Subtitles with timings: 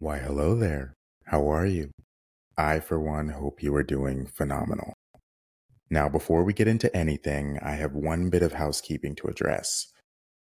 [0.00, 0.94] Why, hello there.
[1.26, 1.90] How are you?
[2.58, 4.94] I, for one, hope you are doing phenomenal.
[5.88, 9.86] Now, before we get into anything, I have one bit of housekeeping to address.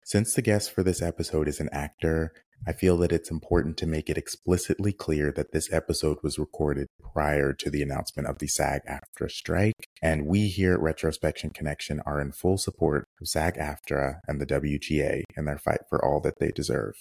[0.03, 2.33] Since the guest for this episode is an actor,
[2.65, 6.87] I feel that it's important to make it explicitly clear that this episode was recorded
[7.13, 12.01] prior to the announcement of the SAG AFTRA strike, and we here at Retrospection Connection
[12.07, 16.19] are in full support of SAG AFTRA and the WGA in their fight for all
[16.21, 16.95] that they deserve.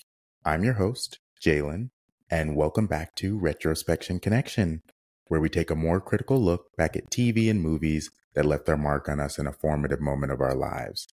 [0.45, 1.89] I'm your host, Jalen,
[2.29, 4.83] and welcome back to Retrospection Connection,
[5.29, 8.77] where we take a more critical look back at TV and movies that left their
[8.77, 11.07] mark on us in a formative moment of our lives.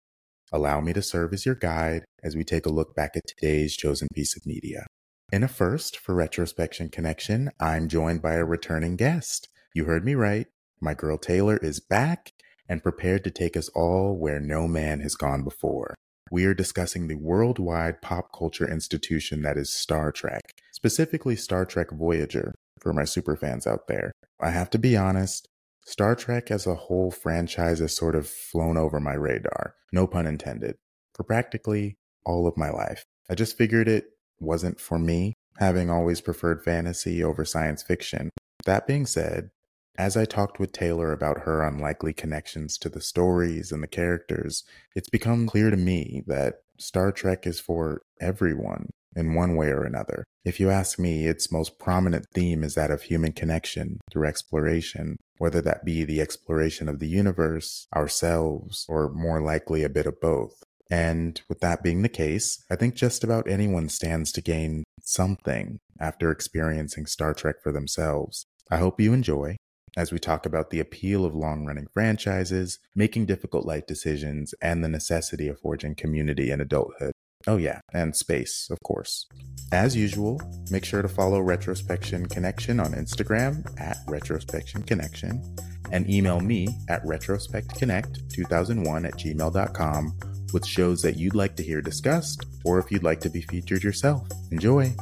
[0.53, 3.77] Allow me to serve as your guide as we take a look back at today's
[3.77, 4.87] chosen piece of media.
[5.33, 9.49] In a first for Retrospection Connection, I'm joined by a returning guest.
[9.75, 10.47] You heard me right.
[10.81, 12.33] My girl Taylor is back
[12.69, 15.97] and prepared to take us all where no man has gone before
[16.31, 21.91] we are discussing the worldwide pop culture institution that is Star Trek, specifically Star Trek
[21.91, 24.13] Voyager for my superfans out there.
[24.41, 25.47] I have to be honest,
[25.85, 30.27] Star Trek as a whole franchise has sort of flown over my radar, no pun
[30.27, 30.77] intended,
[31.15, 33.05] for practically all of my life.
[33.29, 34.07] I just figured it
[34.39, 38.31] wasn't for me, having always preferred fantasy over science fiction.
[38.65, 39.51] That being said,
[39.99, 44.65] as I talked with Taylor about her unlikely connections to the stories and the characters,
[44.95, 49.85] it's become clear to me that Star Trek is for everyone in one way or
[49.85, 50.25] another.
[50.45, 55.17] If you ask me, its most prominent theme is that of human connection through exploration,
[55.39, 60.21] whether that be the exploration of the universe, ourselves, or more likely a bit of
[60.21, 60.63] both.
[60.91, 65.79] And with that being the case, I think just about anyone stands to gain something
[66.01, 68.47] after experiencing Star Trek for themselves.
[68.71, 69.57] I hope you enjoy
[69.97, 74.83] as we talk about the appeal of long running franchises, making difficult life decisions, and
[74.83, 77.13] the necessity of forging community in adulthood.
[77.47, 79.27] Oh, yeah, and space, of course.
[79.73, 80.39] As usual,
[80.71, 85.43] make sure to follow Retrospection Connection on Instagram at Retrospection Connection
[85.91, 90.19] and email me at retrospectconnect2001 at gmail.com
[90.53, 93.83] with shows that you'd like to hear discussed or if you'd like to be featured
[93.83, 94.29] yourself.
[94.51, 94.95] Enjoy!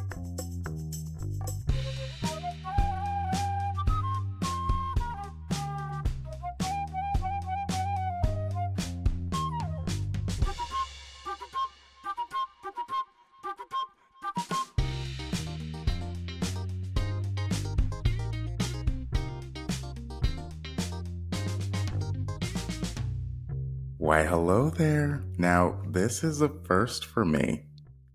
[23.99, 25.25] Why, hello there.
[25.37, 27.65] Now, this is a first for me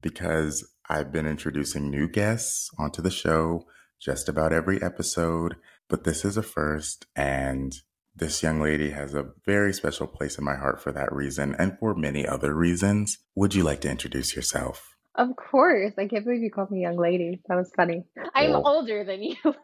[0.00, 3.66] because I've been introducing new guests onto the show
[4.00, 5.56] just about every episode,
[5.90, 7.74] but this is a first, and
[8.16, 11.78] this young lady has a very special place in my heart for that reason and
[11.78, 13.18] for many other reasons.
[13.34, 14.96] Would you like to introduce yourself?
[15.16, 15.92] Of course.
[15.98, 17.42] I can't believe you called me young lady.
[17.48, 18.04] That was funny.
[18.34, 19.36] I'm well, older than you.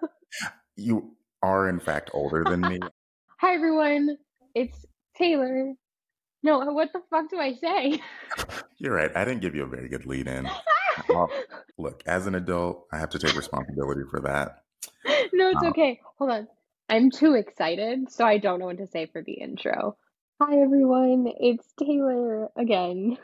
[0.77, 2.79] you are, in fact, older than me.
[3.41, 4.19] Hi, everyone.
[4.55, 4.85] It's
[5.17, 5.73] Taylor.
[6.43, 8.01] No, what the fuck do I say?
[8.78, 9.11] You're right.
[9.15, 10.49] I didn't give you a very good lead in.
[11.78, 14.62] look, as an adult, I have to take responsibility for that.
[15.33, 16.01] No, it's um, okay.
[16.19, 16.49] Hold on.
[16.89, 19.97] I'm too excited, so I don't know what to say for the intro.
[20.41, 21.31] Hi, everyone.
[21.39, 23.19] It's Taylor again,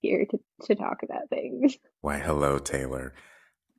[0.00, 1.76] here to, to talk about things.
[2.00, 3.12] Why, hello, Taylor.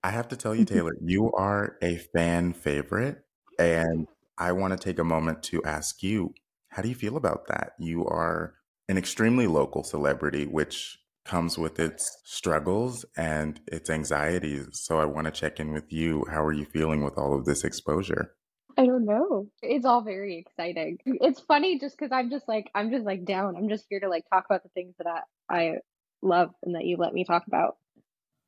[0.03, 3.23] I have to tell you, Taylor, you are a fan favorite,
[3.57, 6.33] and I want to take a moment to ask you
[6.67, 7.73] how do you feel about that?
[7.79, 8.55] You are
[8.91, 14.67] an extremely local celebrity, which comes with its struggles and its anxieties.
[14.73, 16.25] So I want to check in with you.
[16.29, 18.35] How are you feeling with all of this exposure?
[18.77, 19.47] I don't know.
[19.61, 20.97] It's all very exciting.
[21.05, 23.55] It's funny just because I'm just like I'm just like down.
[23.55, 25.75] I'm just here to like talk about the things that I, I
[26.21, 27.77] love and that you let me talk about.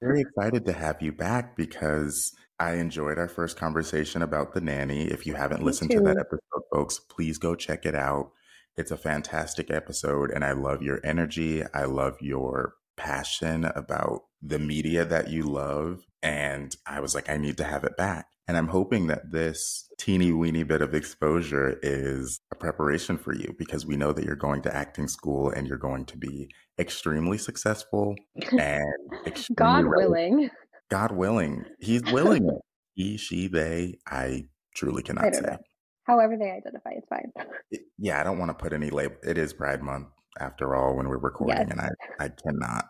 [0.01, 5.03] Very excited to have you back because I enjoyed our first conversation about the nanny.
[5.03, 5.99] If you haven't me listened too.
[5.99, 8.31] to that episode, folks, please go check it out.
[8.75, 11.63] It's a fantastic episode, and I love your energy.
[11.73, 16.05] I love your passion about the media that you love.
[16.21, 18.27] And I was like, I need to have it back.
[18.47, 23.55] And I'm hoping that this teeny weeny bit of exposure is a preparation for you
[23.57, 27.37] because we know that you're going to acting school and you're going to be extremely
[27.37, 28.15] successful
[28.51, 28.83] and
[29.25, 30.49] extremely God willing.
[30.89, 31.65] God willing.
[31.79, 32.49] He's willing.
[32.95, 33.99] he, she, they.
[34.07, 34.45] I
[34.75, 35.41] truly cannot I say.
[35.41, 35.57] Know
[36.03, 37.31] however they identify is fine.
[37.97, 39.15] Yeah, I don't want to put any label.
[39.23, 40.07] It is Pride Month
[40.39, 41.67] after all when we're recording, yes.
[41.69, 41.89] and I
[42.19, 42.85] I cannot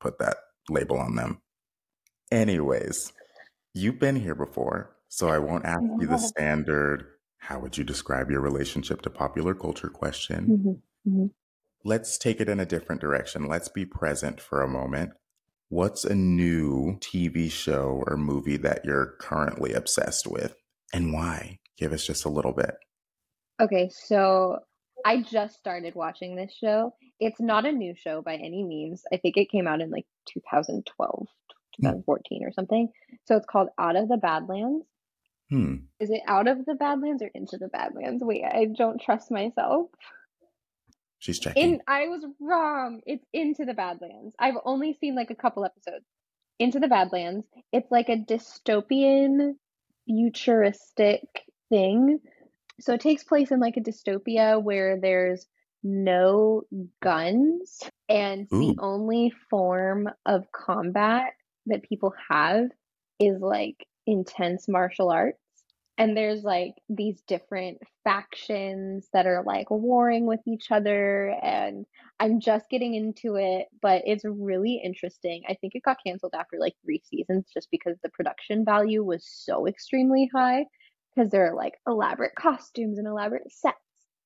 [0.00, 0.36] put that
[0.68, 1.40] label on them.
[2.30, 3.12] Anyways,
[3.74, 7.06] you've been here before, so I won't ask you the standard.
[7.38, 10.46] How would you describe your relationship to popular culture question?
[11.06, 11.10] Mm-hmm.
[11.10, 11.26] Mm-hmm.
[11.84, 13.48] Let's take it in a different direction.
[13.48, 15.12] Let's be present for a moment.
[15.72, 20.54] what's a new TV show or movie that you're currently obsessed with
[20.92, 21.58] and why?
[21.82, 22.76] Give us just a little bit.
[23.60, 24.60] Okay, so
[25.04, 26.94] I just started watching this show.
[27.18, 29.02] It's not a new show by any means.
[29.12, 31.26] I think it came out in like 2012,
[31.80, 32.88] 2014 or something.
[33.24, 34.86] So it's called Out of the Badlands.
[35.50, 35.74] Hmm.
[35.98, 38.22] Is it Out of the Badlands or Into the Badlands?
[38.22, 39.88] Wait, I don't trust myself.
[41.18, 41.64] She's checking.
[41.64, 43.00] In I was wrong.
[43.06, 44.36] It's Into the Badlands.
[44.38, 46.06] I've only seen like a couple episodes.
[46.60, 47.44] Into the Badlands.
[47.72, 49.54] It's like a dystopian
[50.06, 51.22] futuristic
[51.72, 52.20] thing.
[52.80, 55.46] So it takes place in like a dystopia where there's
[55.82, 56.62] no
[57.02, 58.58] guns and Ooh.
[58.58, 61.32] the only form of combat
[61.66, 62.66] that people have
[63.18, 65.38] is like intense martial arts
[65.98, 71.86] and there's like these different factions that are like warring with each other and
[72.18, 76.56] i'm just getting into it but it's really interesting i think it got canceled after
[76.58, 80.64] like three seasons just because the production value was so extremely high
[81.14, 83.78] because there are like elaborate costumes and elaborate sets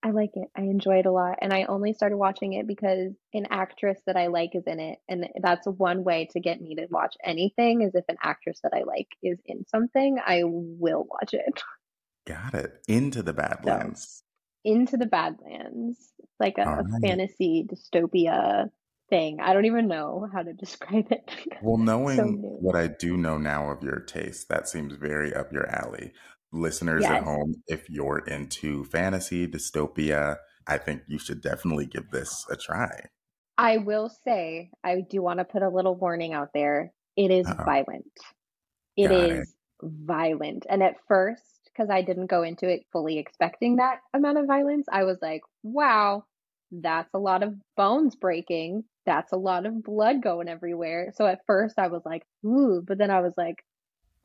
[0.07, 0.49] I like it.
[0.57, 1.39] I enjoy it a lot.
[1.41, 4.99] And I only started watching it because an actress that I like is in it.
[5.09, 8.73] And that's one way to get me to watch anything is if an actress that
[8.73, 11.63] I like is in something, I will watch it.
[12.27, 12.73] Got it.
[12.87, 14.23] Into the Badlands.
[14.65, 15.99] So, into the Badlands.
[16.19, 18.71] It's like a, All a fantasy dystopia
[19.09, 19.39] thing.
[19.41, 21.31] I don't even know how to describe it.
[21.63, 22.27] Well, knowing So
[22.61, 26.13] what I do know now of your taste, that seems very up your alley.
[26.57, 30.37] Listeners at home, if you're into fantasy, dystopia,
[30.67, 33.07] I think you should definitely give this a try.
[33.59, 36.93] I will say, I do want to put a little warning out there.
[37.17, 37.65] It is Uh-oh.
[37.65, 38.13] violent.
[38.97, 40.67] It Got is violent.
[40.69, 44.87] And at first, because I didn't go into it fully expecting that amount of violence,
[44.91, 46.25] I was like, wow,
[46.73, 48.85] that's a lot of bones breaking.
[49.05, 51.13] That's a lot of blood going everywhere.
[51.15, 53.57] So at first, I was like, ooh, but then I was like,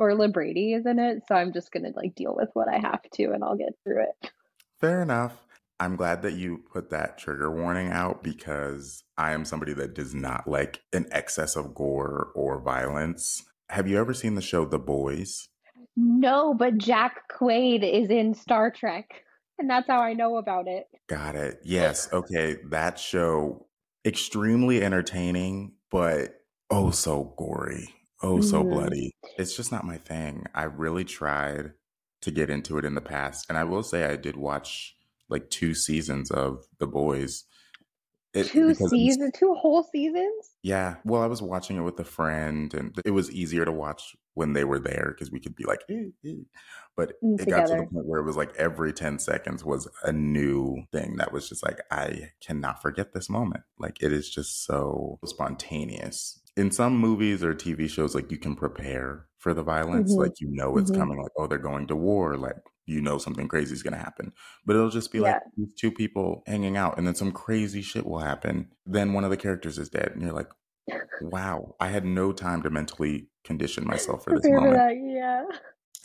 [0.02, 1.22] Orla Brady is in it.
[1.28, 3.76] So I'm just going to like deal with what I have to and I'll get
[3.84, 4.32] through it.
[4.80, 5.46] Fair enough.
[5.80, 10.16] I'm glad that you put that trigger warning out because I am somebody that does
[10.16, 13.44] not like an excess of gore or violence.
[13.70, 15.50] Have you ever seen the show The Boys?
[15.96, 19.06] No, but Jack Quaid is in Star Trek.
[19.60, 20.88] And that's how I know about it.
[21.10, 21.62] Got it.
[21.64, 22.12] Yes.
[22.12, 22.58] Okay.
[22.72, 23.68] That show,
[24.04, 28.01] extremely entertaining, but oh so gory.
[28.24, 28.70] Oh so Mhm.
[28.70, 29.16] bloody.
[29.38, 30.46] It's just not my thing.
[30.54, 31.74] I really tried
[32.22, 33.46] to get into it in the past.
[33.50, 34.96] And I will say I did watch
[35.30, 37.46] like two seasons of The Boys.
[38.34, 40.52] It, Two because it was- seasons, two whole seasons?
[40.62, 40.98] Yeah.
[41.04, 44.54] Well, I was watching it with a friend, and it was easier to watch when
[44.54, 46.36] they were there because we could be like, "Eh, eh."
[46.96, 49.88] but Mm, it got to the point where it was like every 10 seconds was
[50.04, 53.64] a new thing that was just like, I cannot forget this moment.
[53.80, 56.41] Like, it is just so spontaneous.
[56.58, 60.20] In some movies or TV shows, like you can prepare for the violence, Mhm.
[60.20, 60.98] like you know it's Mhm.
[60.98, 64.00] coming, like, oh, they're going to war, like you know something crazy is going to
[64.00, 64.34] happen.
[64.66, 65.34] But it'll just be Yeah.
[65.34, 68.70] like these two people hanging out, and then some crazy shit will happen.
[68.86, 70.50] Then one of the characters is dead, and you're like,
[71.22, 74.74] wow, I had no time to mentally condition myself for this moment.
[74.74, 75.46] that, yeah.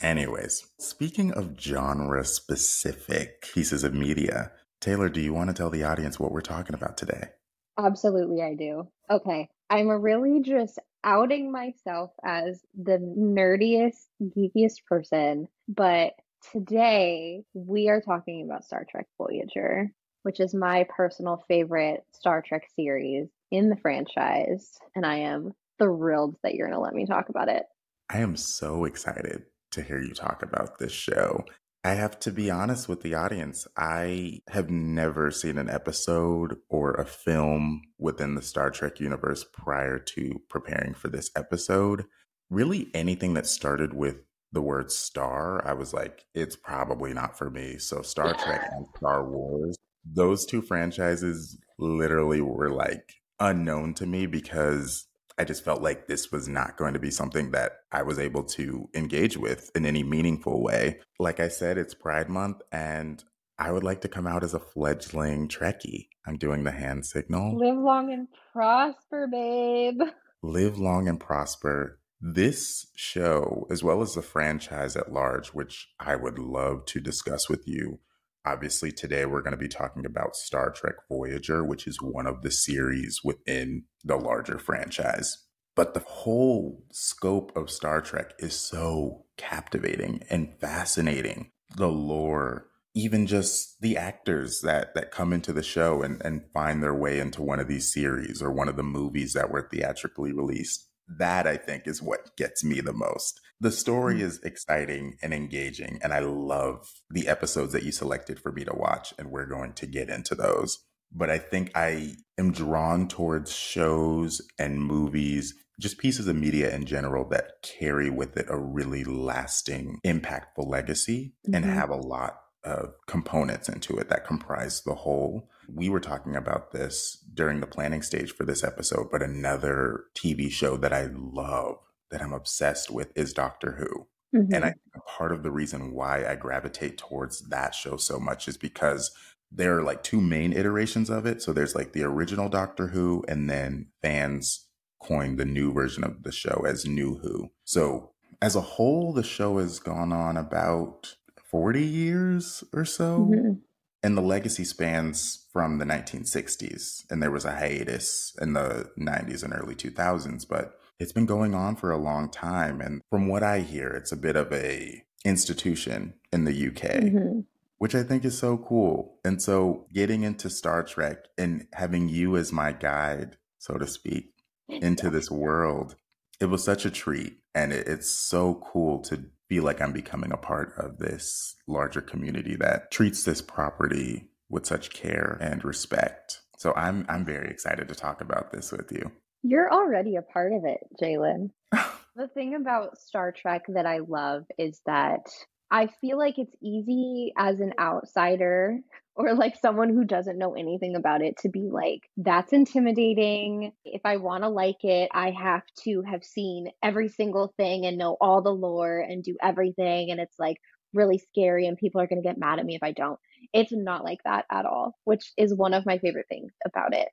[0.01, 5.83] Anyways, speaking of genre specific pieces of media, Taylor, do you want to tell the
[5.83, 7.29] audience what we're talking about today?
[7.77, 8.87] Absolutely, I do.
[9.09, 9.49] Okay.
[9.69, 16.13] I'm really just outing myself as the nerdiest, geekiest person, but
[16.51, 19.91] today we are talking about Star Trek Voyager,
[20.23, 26.37] which is my personal favorite Star Trek series in the franchise, and I am thrilled
[26.43, 27.63] that you're going to let me talk about it.
[28.09, 31.43] I am so excited to hear you talk about this show.
[31.83, 33.67] I have to be honest with the audience.
[33.77, 39.97] I have never seen an episode or a film within the Star Trek universe prior
[39.99, 42.05] to preparing for this episode.
[42.49, 44.17] Really, anything that started with
[44.51, 47.77] the word star, I was like, it's probably not for me.
[47.77, 54.25] So, Star Trek and Star Wars, those two franchises literally were like unknown to me
[54.25, 55.06] because
[55.37, 58.43] I just felt like this was not going to be something that I was able
[58.43, 60.99] to engage with in any meaningful way.
[61.19, 63.23] Like I said, it's Pride Month, and
[63.59, 66.07] I would like to come out as a fledgling Trekkie.
[66.25, 67.55] I'm doing the hand signal.
[67.57, 70.01] Live long and prosper, babe.
[70.41, 71.99] Live long and prosper.
[72.19, 77.47] This show, as well as the franchise at large, which I would love to discuss
[77.47, 77.99] with you.
[78.47, 82.43] Obviously, today we're going to be talking about Star Trek Voyager, which is one of
[82.43, 85.43] the series within the larger franchise.
[85.75, 91.51] But the whole scope of Star Trek is so captivating and fascinating.
[91.75, 96.81] The lore, even just the actors that that come into the show and, and find
[96.81, 100.31] their way into one of these series or one of the movies that were theatrically
[100.31, 100.87] released.
[101.19, 103.41] that I think is what gets me the most.
[103.59, 104.21] The story Mm.
[104.21, 108.73] is exciting and engaging, and I love the episodes that you selected for me to
[108.73, 110.77] watch, and we're going to get into those.
[111.11, 116.85] But I think I am drawn towards shows and movies, just pieces of media in
[116.85, 121.73] general that carry with it a really lasting, impactful legacy and Mhm.
[121.73, 125.49] have a lot of components into it that comprise the whole.
[125.69, 130.49] We were talking about this during the planning stage for this episode, but another TV
[130.49, 131.77] show that I love,
[132.11, 134.07] that I'm obsessed with, is Doctor Who.
[134.35, 134.53] Mhm.
[134.53, 138.47] And I think part of the reason why I gravitate towards that show so much
[138.47, 139.11] is because
[139.51, 141.41] there are like two main iterations of it.
[141.41, 144.67] So there's like the original Doctor Who, and then fans
[145.01, 147.51] coined the new version of the show as New Who.
[147.63, 148.11] So
[148.41, 151.15] as a whole, the show has gone on about
[151.49, 153.29] 40 years or so.
[153.31, 153.61] Mhm.
[154.03, 159.43] And the legacy spans from the 1960s, and there was a hiatus in the 90s
[159.43, 162.81] and early 2000s, but it's been going on for a long time.
[162.81, 167.45] And from what I hear, it's a bit of a institution in the UK, Mhm.
[167.77, 169.19] which I think is so cool.
[169.23, 174.33] And so getting into Star Trek and having you as my guide, so to speak,
[174.69, 175.95] into this world,
[176.39, 177.39] it was such a treat.
[177.55, 182.01] And it, it's so cool to feel like I'm becoming a part of this larger
[182.01, 186.41] community that treats this property with such care and respect.
[186.57, 189.11] So I'm I'm very excited to talk about this with you.
[189.43, 191.51] You're already a part of it, Jalen.
[192.15, 195.29] The thing about Star Trek that I love is that
[195.69, 198.79] I feel like it's easy as an outsider
[199.15, 203.71] or like someone who doesn't know anything about it to be like, that's intimidating.
[203.85, 207.99] If I want to like it, I have to have seen every single thing and
[207.99, 210.09] know all the lore and do everything.
[210.09, 210.57] And it's like
[210.93, 213.19] really scary and people are going to get mad at me if I don't.
[213.53, 217.09] It's not like that at all, which is one of my favorite things about it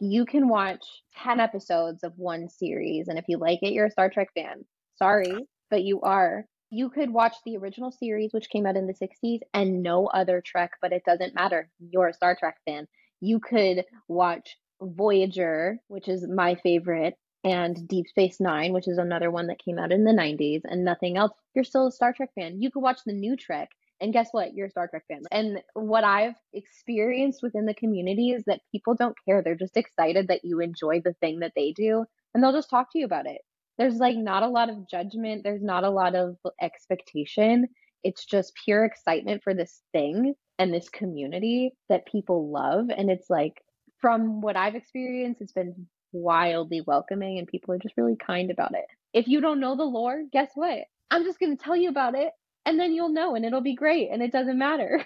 [0.00, 0.84] you can watch
[1.22, 4.64] 10 episodes of one series and if you like it you're a star trek fan.
[4.96, 6.46] Sorry but you are.
[6.70, 10.42] You could watch the original series which came out in the 60s and no other
[10.44, 11.68] trek but it doesn't matter.
[11.78, 12.86] You're a star trek fan.
[13.20, 17.14] You could watch voyager which is my favorite
[17.44, 20.84] and deep space nine which is another one that came out in the 90s and
[20.84, 21.32] nothing else.
[21.54, 22.60] You're still a star trek fan.
[22.60, 23.68] You could watch the new trek
[24.00, 24.54] and guess what?
[24.54, 25.22] You're a Star Trek fan.
[25.30, 29.42] And what I've experienced within the community is that people don't care.
[29.42, 32.04] They're just excited that you enjoy the thing that they do
[32.34, 33.42] and they'll just talk to you about it.
[33.78, 37.68] There's like not a lot of judgment, there's not a lot of expectation.
[38.02, 42.86] It's just pure excitement for this thing and this community that people love.
[42.94, 43.62] And it's like,
[43.98, 48.74] from what I've experienced, it's been wildly welcoming and people are just really kind about
[48.74, 48.86] it.
[49.12, 50.84] If you don't know the lore, guess what?
[51.10, 52.30] I'm just going to tell you about it
[52.66, 55.04] and then you'll know and it'll be great and it doesn't matter.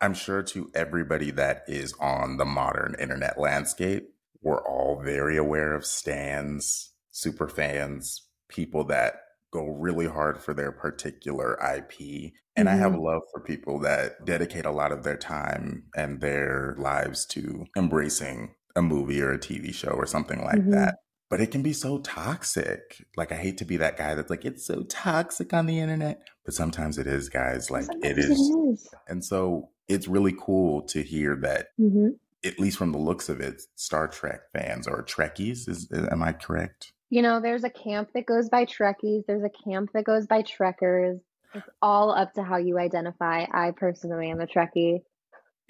[0.00, 4.10] I'm sure to everybody that is on the modern internet landscape,
[4.42, 9.14] we're all very aware of stands, super fans, people that
[9.50, 12.34] go really hard for their particular IP.
[12.56, 13.02] And I have Mhm.
[13.02, 18.54] love for people that dedicate a lot of their time and their lives to embracing
[18.76, 20.72] a movie or a TV show or something like Mhm.
[20.72, 20.98] that.
[21.30, 23.04] But it can be so toxic.
[23.16, 26.22] Like, I hate to be that guy that's like, it's so toxic on the internet.
[26.44, 27.70] But sometimes it is, guys.
[27.70, 28.30] Like, it is.
[28.30, 28.94] It is.
[29.08, 32.08] And so it's really cool to hear that, hmm
[32.44, 35.66] at least from the looks of it, Star Trek fans or Trekkies.
[35.66, 36.92] Is, am I correct?
[37.08, 40.42] You know, there's a camp that goes by Trekkies, there's a camp that goes by
[40.42, 41.20] Trekkers.
[41.54, 43.46] It's all up to how you identify.
[43.50, 45.04] I personally am a Trekkie.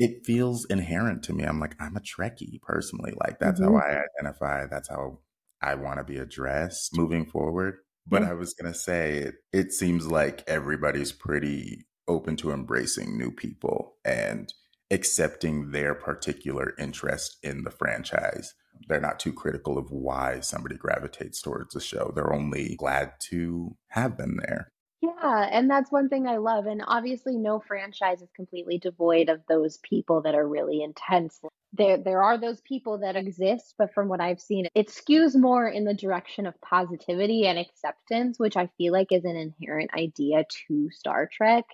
[0.01, 1.45] It feels inherent to me.
[1.45, 3.13] I'm like, I'm a Trekkie personally.
[3.25, 3.81] Like, that's how Mhm.
[3.81, 4.67] I identify.
[4.67, 5.21] That's how
[5.65, 7.79] I want to be addressed moving forward.
[8.07, 8.31] But Yeah.
[8.31, 13.31] I was going to say, it, it seems like everybody's pretty open to embracing new
[13.31, 14.53] people and
[14.91, 18.55] accepting their particular interest in the franchise.
[18.89, 22.13] They're not too critical of why somebody gravitates towards a show.
[22.15, 24.69] They're only glad to have them there.
[25.01, 26.67] Yeah, and that's one thing I love.
[26.67, 31.41] And obviously, no franchise is completely devoid of those people that are really intense.
[31.77, 35.67] There, there are those people that exist, but from what I've seen, it skews more
[35.67, 40.45] in the direction of positivity and acceptance, which I feel like is an inherent idea
[40.69, 41.65] to Star Trek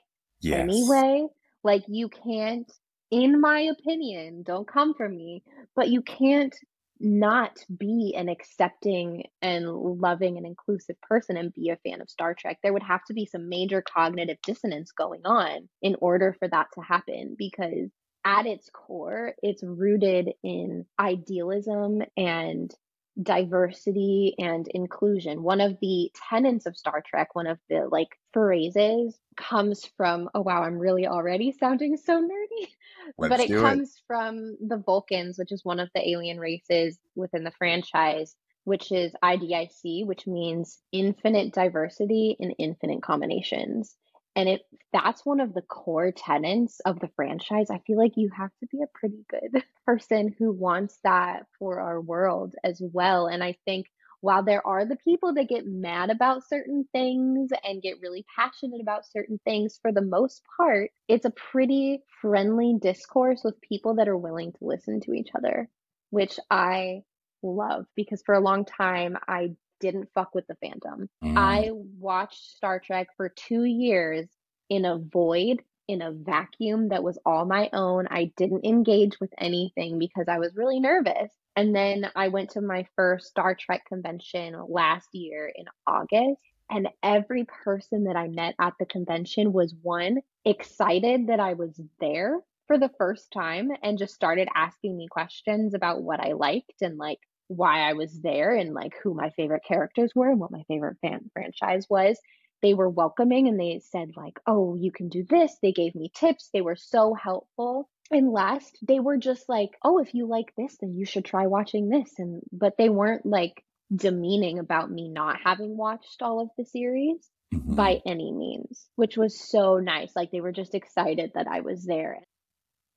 [0.40, 0.60] Yes.
[0.60, 1.26] anyway.
[1.62, 2.70] Like, you can't,
[3.10, 5.42] in my opinion, don't come for me,
[5.76, 6.54] but you can't
[7.00, 12.34] not be an accepting and loving and inclusive person and be a fan of Star
[12.34, 12.58] Trek.
[12.62, 16.66] There would have to be some major cognitive dissonance going on in order for that
[16.74, 17.90] to happen because
[18.24, 22.74] at its core, it's rooted in idealism and
[23.20, 25.42] diversity and inclusion.
[25.42, 30.42] One of the tenets of Star Trek, one of the like phrases comes from, oh
[30.42, 32.68] wow, I'm really already sounding so nerdy.
[33.18, 37.44] Let's but it comes from the Vulcans, which is one of the alien races within
[37.44, 43.96] the franchise, which is IDIC, which means infinite diversity in infinite combinations.
[44.36, 44.60] And if
[44.92, 48.66] that's one of the core tenets of the franchise, I feel like you have to
[48.66, 53.26] be a pretty good person who wants that for our world as well.
[53.26, 53.86] And I think
[54.20, 58.80] while there are the people that get mad about certain things and get really passionate
[58.80, 64.08] about certain things, for the most part, it's a pretty friendly discourse with people that
[64.08, 65.68] are willing to listen to each other,
[66.10, 67.02] which I
[67.42, 71.08] love because for a long time I didn't fuck with the fandom.
[71.24, 71.36] Mm.
[71.36, 74.26] I watched Star Trek for two years
[74.68, 78.06] in a void, in a vacuum that was all my own.
[78.08, 81.32] I didn't engage with anything because I was really nervous.
[81.56, 86.42] And then I went to my first Star Trek convention last year in August.
[86.70, 91.80] And every person that I met at the convention was one, excited that I was
[91.98, 96.82] there for the first time and just started asking me questions about what I liked
[96.82, 97.18] and like
[97.50, 100.98] why I was there and like who my favorite characters were and what my favorite
[101.02, 102.18] fan franchise was.
[102.62, 106.12] They were welcoming and they said like, "Oh, you can do this." They gave me
[106.14, 106.50] tips.
[106.52, 107.88] They were so helpful.
[108.12, 111.46] And last, they were just like, "Oh, if you like this, then you should try
[111.48, 113.64] watching this." And but they weren't like
[113.94, 117.74] demeaning about me not having watched all of the series Mhm.
[117.74, 120.14] by any means, which was so nice.
[120.14, 122.22] Like they were just excited that I was there.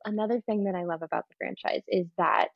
[0.06, 2.50] Another thing that I love about the franchise is that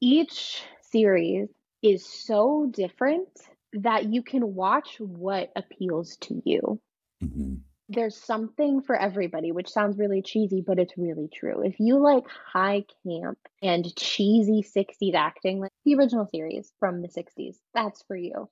[0.00, 1.48] each series
[1.82, 3.28] is so different
[3.72, 6.80] that you can watch what appeals to you.
[7.20, 7.62] Mhm.
[7.88, 11.62] There's something for everybody, which sounds really cheesy, but it's really true.
[11.62, 17.08] If you like high camp and cheesy 60s acting, like the original series from the
[17.08, 18.48] 60s, that's for you.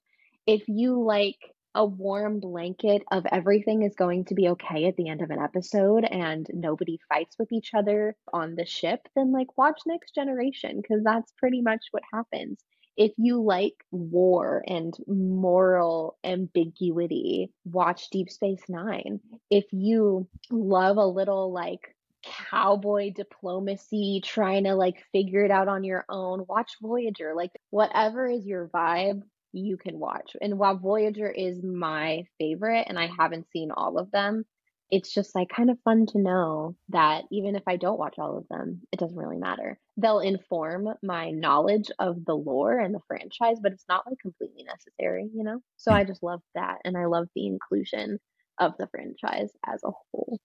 [0.47, 1.39] If you like
[1.75, 5.39] a warm blanket of everything is going to be okay at the end of an
[5.39, 10.81] episode and nobody fights with each other on the ship, then like watch Next Generation
[10.81, 12.59] because that's pretty much what happens.
[12.97, 19.21] If you like war and moral ambiguity, watch Deep Space Nine.
[19.51, 25.85] If you love a little like cowboy diplomacy, trying to like figure it out on
[25.85, 27.33] your own, watch Voyager.
[27.35, 30.37] Like, whatever is your vibe, you can watch.
[30.41, 34.45] And while Voyager is my favorite and I haven't seen all of them,
[34.91, 38.37] it's just like kind of fun to know that even if I don't watch all
[38.37, 39.79] of them, it doesn't really matter.
[39.97, 44.65] They'll inform my knowledge of the lore and the franchise, but it's not like completely
[44.65, 45.61] necessary, you know?
[45.79, 46.79] So I just love that.
[46.85, 48.19] And I love the inclusion
[48.61, 50.39] of the franchise as a whole.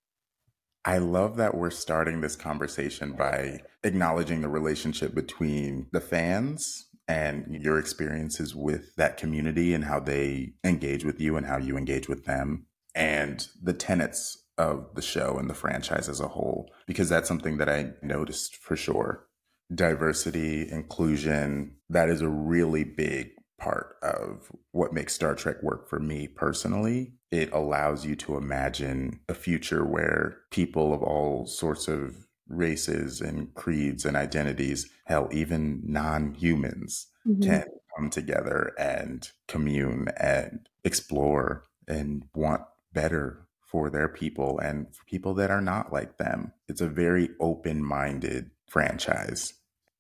[0.85, 7.45] I love that we're starting this conversation by acknowledging the relationship between the fans and
[7.61, 12.09] your experiences with that community and how they engage with you and how you engage
[12.09, 12.65] with them
[12.95, 17.57] and the tenets of the show and the franchise as a whole because that's something
[17.57, 19.25] that I noticed for sure.
[19.73, 25.99] Diversity, inclusion, that is a really big part of what makes Star Trek work for
[25.99, 27.13] me personally.
[27.31, 33.53] It allows you to imagine a future where people of all sorts of races and
[33.55, 37.41] creeds and identities, hell, even non humans Mhm.
[37.43, 42.61] can come together and commune and explore and want
[42.93, 46.53] better for their people and for people that are not like them.
[46.67, 49.53] It's a very open minded franchise.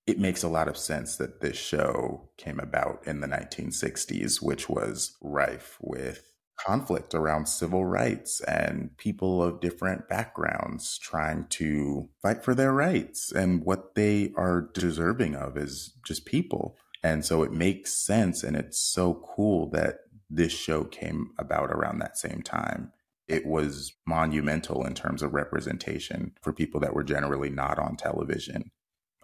[0.05, 4.69] It makes a lot of sense that this show came about in the 1960s, which
[4.69, 12.43] was rife with conflict around civil rights and people of different backgrounds trying to fight
[12.43, 16.77] for their rights and what they are deserving of is just people.
[17.03, 21.99] And so it makes sense and it's so cool that this show came about around
[21.99, 22.91] that same time.
[23.27, 28.71] It was monumental in terms of representation for people that were generally not on television.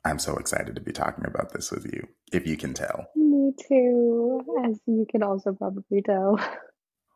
[0.06, 3.08] I'm so excited to be talking about this with you, if you can tell.
[3.16, 6.40] Me too, as you can also probably tell.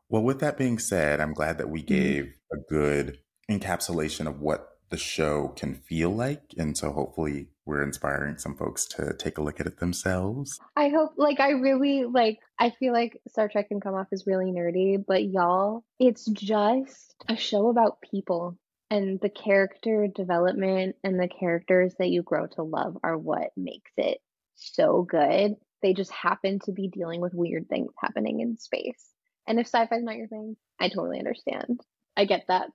[0.10, 1.88] Well, with that being said, I'm glad that we Mhm.
[1.88, 6.54] gave a good encapsulation of what the show can feel like.
[6.58, 10.58] And so hopefully we're inspiring some folks to take a look at it themselves.
[10.78, 14.26] I hope, like, I really, like, I feel like Star Trek can come off as
[14.26, 18.58] really nerdy, but y'all, it's just a show about people.
[18.90, 23.92] And the character development and the characters that you grow to love are what makes
[23.98, 24.22] it
[24.56, 25.58] so good.
[25.82, 29.14] They just happen to be dealing with weird things happening in space.
[29.48, 31.80] And if sci fi is not your thing, I totally understand.
[32.16, 32.70] I get that.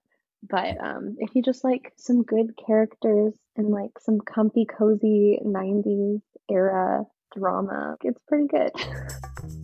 [0.49, 6.21] But um, if you just like some good characters and like some comfy, cozy 90s
[6.51, 7.05] era
[7.35, 7.97] drama.
[8.03, 8.71] It's pretty good.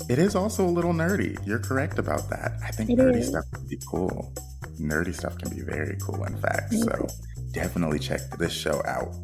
[0.09, 1.39] It is also a little nerdy.
[1.47, 2.53] You're correct about that.
[2.65, 3.29] I think It nerdy is.
[3.29, 4.33] stuff can be cool.
[4.81, 6.73] Nerdy stuff can be very cool, in fact.
[6.73, 7.07] So
[7.53, 9.15] definitely check this show out.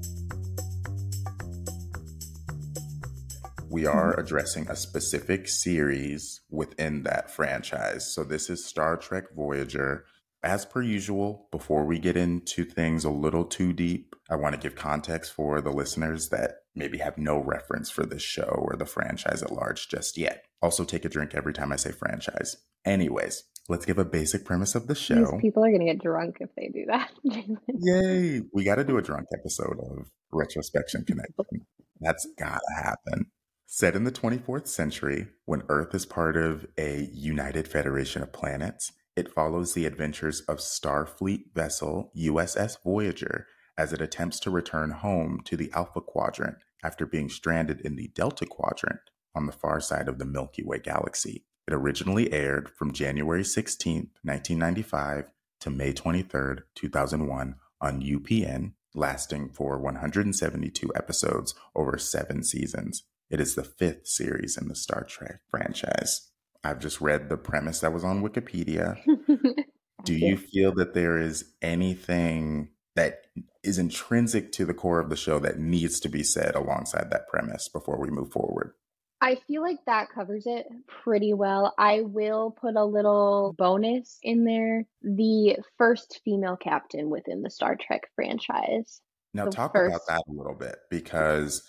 [3.74, 4.20] We are mm-hmm.
[4.20, 8.06] addressing a specific series within that franchise.
[8.06, 10.04] So this is Star Trek Voyager.
[10.44, 14.60] As per usual, before we get into things a little too deep, I want to
[14.60, 18.86] give context for the listeners that maybe have no reference for this show or the
[18.86, 20.44] franchise at large just yet.
[20.62, 22.56] Also, take a drink every time I say franchise.
[22.84, 25.38] Anyways, let's give a basic premise of the These show.
[25.40, 27.10] people are gonna get drunk if they do that.
[27.80, 28.42] Yay!
[28.52, 31.66] We got to do a drunk episode of Retrospection Connection.
[32.00, 33.32] That's gotta happen.
[33.66, 38.92] Set in the 24th century, when Earth is part of a united federation of planets,
[39.16, 43.46] it follows the adventures of Starfleet vessel USS Voyager
[43.76, 48.08] as it attempts to return home to the Alpha Quadrant after being stranded in the
[48.08, 49.00] Delta Quadrant
[49.34, 51.44] on the far side of the Milky Way galaxy.
[51.66, 59.78] It originally aired from January 16th, 1995 to May 23rd, 2001 on UPN, lasting for
[59.78, 63.04] 172 episodes over seven seasons.
[63.34, 66.30] It is the fifth series in the Star Trek franchise.
[66.62, 68.96] I've just read the premise that was on Wikipedia.
[70.04, 73.22] Do you feel that there is anything that
[73.64, 77.26] is intrinsic to the core of the show that needs to be said alongside that
[77.26, 78.74] premise before we move forward?
[79.20, 80.68] I feel like that covers it
[81.02, 81.74] pretty well.
[81.76, 84.84] I will put a little bonus in there.
[85.02, 89.00] The first female captain within the Star Trek franchise.
[89.32, 91.64] Now, talk about that a little bit because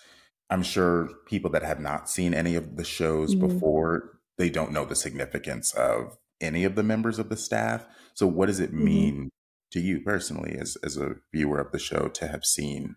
[0.50, 3.36] I'm sure people that have not seen any of the shows Mhm.
[3.36, 7.86] before, they don't know the significance of any of the members of the staff.
[8.14, 9.12] So, what does it Mhm.
[9.12, 9.30] mean
[9.72, 12.96] to you personally, as, as a viewer of the show, to have seen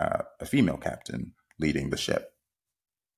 [0.00, 2.32] uh, a female captain leading the ship?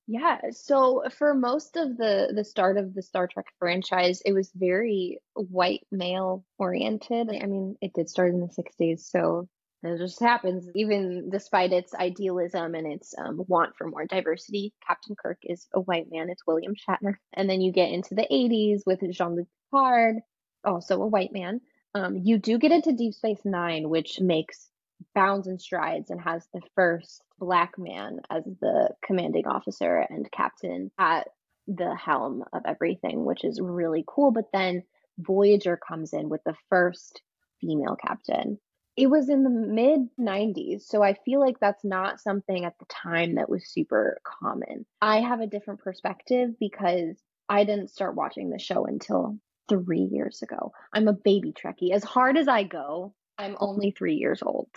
[0.07, 4.51] Yeah, so for most of the the start of the Star Trek franchise, it was
[4.55, 7.31] very white male oriented.
[7.31, 9.49] I mean, it did start in the 60s, so
[9.83, 10.69] that just happens.
[10.75, 15.81] Even despite its idealism and its um, want for more diversity, Captain Kirk is a
[15.81, 16.29] white man.
[16.29, 17.15] It's William Shatner.
[17.33, 20.17] And then you get into the 80s with Jean-Luc Picard,
[20.65, 21.61] also a white man.
[21.95, 24.69] Um, you do get into Deep Space Nine, which makes
[25.15, 30.91] bounds and strides and has the first black man as the commanding officer and captain
[30.99, 31.29] at
[31.67, 34.31] the helm of everything, which is really cool.
[34.31, 34.83] But then
[35.19, 37.23] Voyager comes in with the first
[37.61, 38.59] female captain.
[39.01, 42.85] It was in the mid 90s, so I feel like that's not something at the
[42.85, 44.85] time that was super common.
[45.01, 47.17] I have a different perspective because
[47.49, 49.39] I didn't start watching the show until
[49.71, 50.73] three years ago.
[50.93, 51.93] I'm a baby Trekkie.
[51.93, 54.69] As hard as I go, I'm only three years old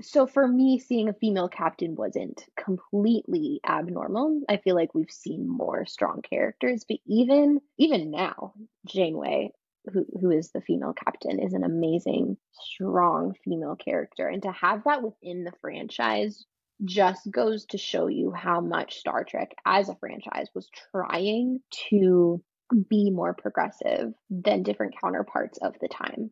[0.00, 5.48] so for me seeing a female captain wasn't completely abnormal i feel like we've seen
[5.48, 8.52] more strong characters but even even now
[8.86, 9.50] janeway
[9.92, 14.84] who, who is the female captain is an amazing strong female character and to have
[14.84, 16.44] that within the franchise
[16.84, 22.42] just goes to show you how much star trek as a franchise was trying to
[22.88, 26.30] be more progressive than different counterparts of the time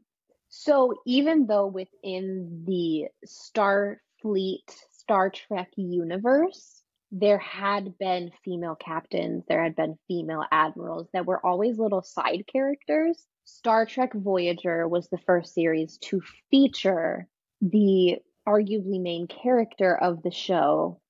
[0.49, 9.63] so even though within the Starfleet Star Trek universe, there had been female captains, there
[9.63, 13.25] had been female admirals that were always little side characters.
[13.47, 17.29] Star Trek Voyager was the first series to feature
[17.63, 21.01] the arguably main character of the show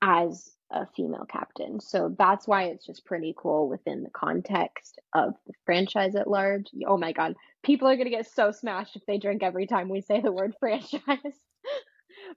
[0.00, 1.80] as a female captain.
[1.80, 6.68] So that's why it's just pretty cool within the context of the franchise at large.
[6.86, 9.88] Oh my god, people are going to get so smashed if they drink every time
[9.88, 11.00] we say the word franchise.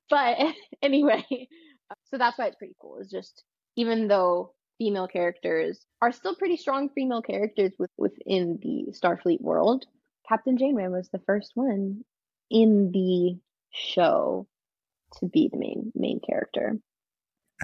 [0.09, 0.37] but
[0.81, 1.47] anyway,
[2.05, 2.97] so that's why it's pretty cool.
[2.97, 3.43] Is just
[3.75, 9.85] even though female characters are still pretty strong female characters with, within the Starfleet world,
[10.27, 12.03] Captain Janeway was the first one
[12.49, 13.39] in the
[13.71, 14.45] show
[15.19, 16.77] to be the main main character.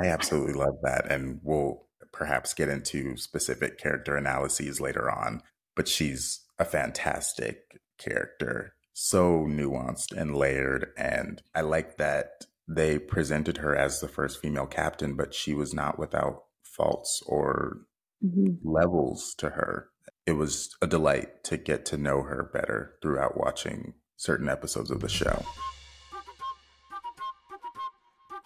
[0.01, 1.12] I absolutely love that.
[1.12, 5.41] And we'll perhaps get into specific character analyses later on.
[5.75, 10.88] But she's a fantastic character, so nuanced and layered.
[10.97, 15.73] And I like that they presented her as the first female captain, but she was
[15.73, 16.43] not without
[16.83, 17.81] faults or
[18.25, 18.57] Mhm.
[18.63, 19.89] levels to her.
[20.25, 25.01] It was a delight to get to know her better throughout watching certain episodes of
[25.01, 25.43] the show.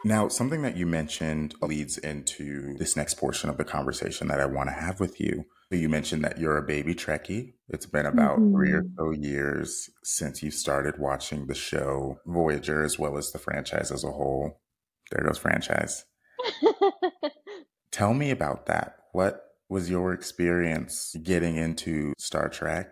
[0.05, 4.45] Now, something that you mentioned leads into this next portion of the conversation that I
[4.45, 5.45] want to have with you.
[5.69, 7.53] So you mentioned that you're a baby Trekkie.
[7.69, 8.95] It's been about three or Mhm.
[8.97, 14.03] so years since you started watching the show Voyager as well as the franchise as
[14.03, 14.59] a whole.
[15.11, 16.03] There goes franchise.
[17.93, 18.95] Tell me about that.
[19.12, 22.89] What was your experience getting into Star Trek?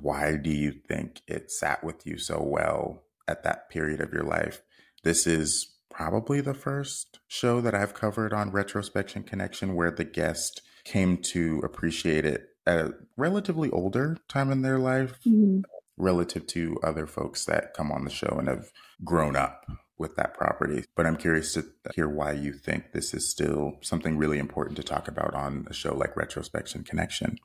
[0.00, 4.24] Why do you think it sat with you so well at that period of your
[4.24, 4.62] life?
[5.04, 10.62] This is probably the first show that I've covered on Retrospection Connection where the guest
[10.82, 15.60] came to appreciate it at a relatively older time in their life mm-hmm.
[15.98, 18.72] relative to other folks that come on the show and have
[19.04, 19.66] grown up
[19.98, 20.84] with that property.
[20.96, 24.82] But I'm curious to hear why you think this is still something really important to
[24.82, 27.38] talk about on a show like Retrospection Connection.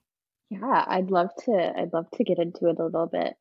[0.50, 3.36] Yeah, I'd love to I'd love to get into it a little bit.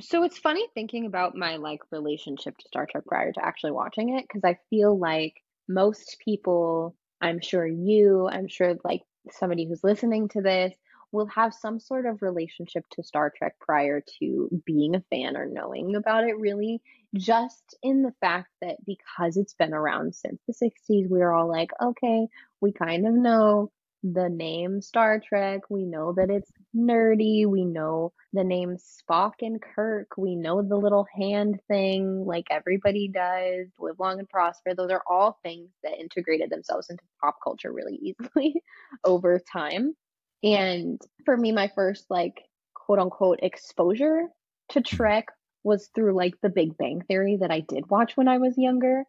[0.00, 4.16] So it's funny thinking about my like relationship to Star Trek prior to actually watching
[4.16, 5.34] it because I feel like
[5.68, 10.74] most people, I'm sure you, I'm sure like somebody who's listening to this
[11.12, 15.46] will have some sort of relationship to Star Trek prior to being a fan or
[15.46, 16.82] knowing about it really
[17.16, 21.70] just in the fact that because it's been around since the 60s we're all like
[21.82, 22.26] okay
[22.60, 23.70] we kind of know
[24.12, 25.62] the name Star Trek.
[25.70, 27.46] We know that it's nerdy.
[27.46, 30.08] We know the name Spock and Kirk.
[30.16, 33.68] We know the little hand thing, like everybody does.
[33.78, 34.74] Live long and prosper.
[34.74, 38.62] Those are all things that integrated themselves into pop culture really easily
[39.04, 39.94] over time.
[40.42, 42.42] And for me, my first, like,
[42.74, 44.24] quote unquote, exposure
[44.70, 45.26] to Trek
[45.66, 49.02] was through like the Big Bang Theory that I did watch when I was younger.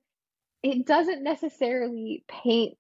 [0.64, 2.78] It doesn't necessarily paint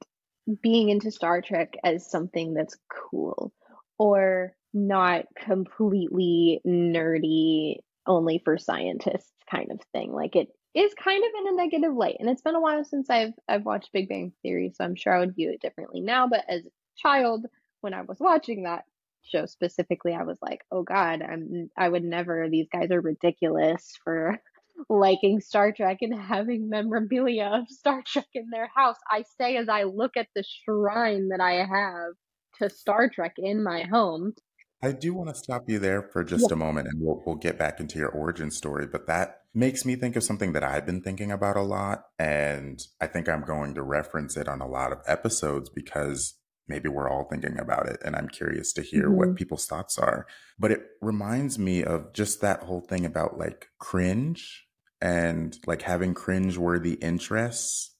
[0.61, 3.53] being into Star Trek as something that's cool
[3.99, 10.11] or not completely nerdy only for scientists kind of thing.
[10.11, 12.17] Like it is kind of in a negative light.
[12.19, 15.13] And it's been a while since I've I've watched Big Bang Theory, so I'm sure
[15.13, 16.27] I would view it differently now.
[16.27, 17.45] But as a child,
[17.81, 18.85] when I was watching that
[19.23, 23.93] show specifically, I was like, oh God, I'm I would never these guys are ridiculous
[24.03, 24.39] for
[24.89, 28.97] liking Star Trek and having memorabilia of Star Trek in their house.
[29.09, 32.13] I say as I look at the shrine that I have
[32.59, 34.33] to Star Trek in my home.
[34.81, 36.53] I do want to stop you there for just yeah.
[36.53, 39.95] a moment and we'll, we'll get back into your origin story, but that makes me
[39.95, 42.03] think of something that I've been thinking about a lot.
[42.19, 46.35] And I think I'm going to reference it on a lot of episodes because
[46.67, 49.17] maybe we're all thinking about it and i'm curious to hear mm-hmm.
[49.17, 50.25] what people's thoughts are
[50.59, 54.67] but it reminds me of just that whole thing about like cringe
[55.01, 57.95] and like having cringe-worthy interests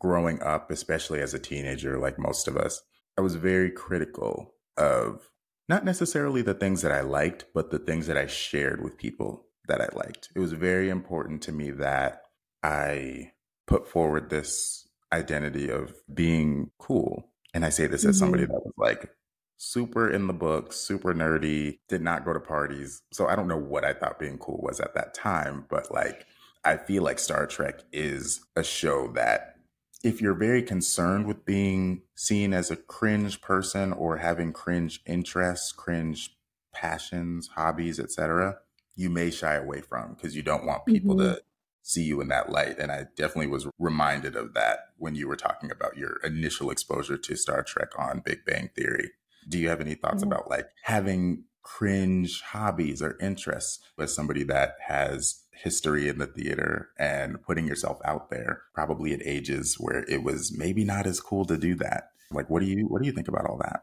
[0.00, 2.82] growing up, especially as a teenager, like most of us,
[3.16, 5.28] I was very critical of
[5.68, 9.46] not necessarily the things that I liked, but the things that I shared with people
[9.68, 10.30] that I liked.
[10.34, 12.22] It was very important to me that
[12.62, 13.32] I
[13.66, 17.29] put forward this identity of being cool.
[17.54, 18.52] And I say this as somebody mm-hmm.
[18.52, 19.10] that was like
[19.56, 23.02] super in the book, super nerdy, did not go to parties.
[23.12, 26.26] So I don't know what I thought being cool was at that time, but like
[26.64, 29.56] I feel like Star Trek is a show that
[30.02, 35.72] if you're very concerned with being seen as a cringe person or having cringe interests,
[35.72, 36.36] cringe
[36.72, 38.56] passions, hobbies, etc.,
[38.96, 41.34] you may shy away from because you don't want people mm-hmm.
[41.34, 41.42] to
[41.90, 42.78] see you in that light.
[42.78, 47.16] And I definitely was reminded of that when you were talking about your initial exposure
[47.18, 49.10] to Star Trek on Big Bang Theory.
[49.48, 50.32] Do you have any thoughts mm-hmm.
[50.32, 56.88] about like having cringe hobbies or interests as somebody that has history in the theater
[56.98, 61.44] and putting yourself out there probably at ages where it was maybe not as cool
[61.44, 63.82] to do that like what do you what do you think about all that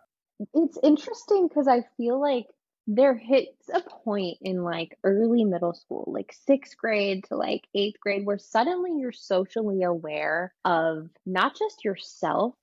[0.55, 2.47] it's interesting because i feel like
[2.87, 7.99] there hits a point in like early middle school like sixth grade to like eighth
[7.99, 12.53] grade where suddenly you're socially aware of not just yourself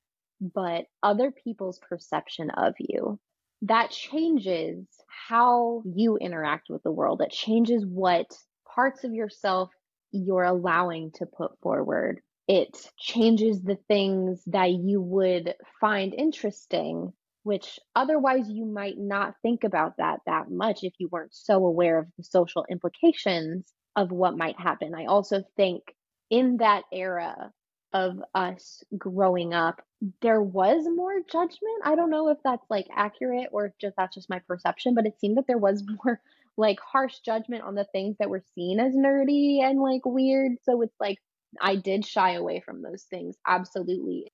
[0.40, 3.18] but other people's perception of you.
[3.62, 7.22] That changes how you interact with the world.
[7.22, 8.26] It changes what
[8.74, 9.70] parts of yourself
[10.12, 12.20] you're allowing to put forward.
[12.46, 17.12] It changes the things that you would find interesting,
[17.44, 21.98] which otherwise you might not think about that that much if you weren't so aware
[21.98, 24.94] of the social implications of what might happen.
[24.94, 25.82] I also think
[26.30, 27.52] in that era
[27.92, 29.80] of us growing up,
[30.20, 31.82] there was more judgment.
[31.84, 35.06] I don't know if that's like accurate or if just that's just my perception, but
[35.06, 36.20] it seemed that there was more
[36.56, 40.52] like harsh judgment on the things that were seen as nerdy and like weird.
[40.62, 41.18] So it's like
[41.60, 44.32] I did shy away from those things absolutely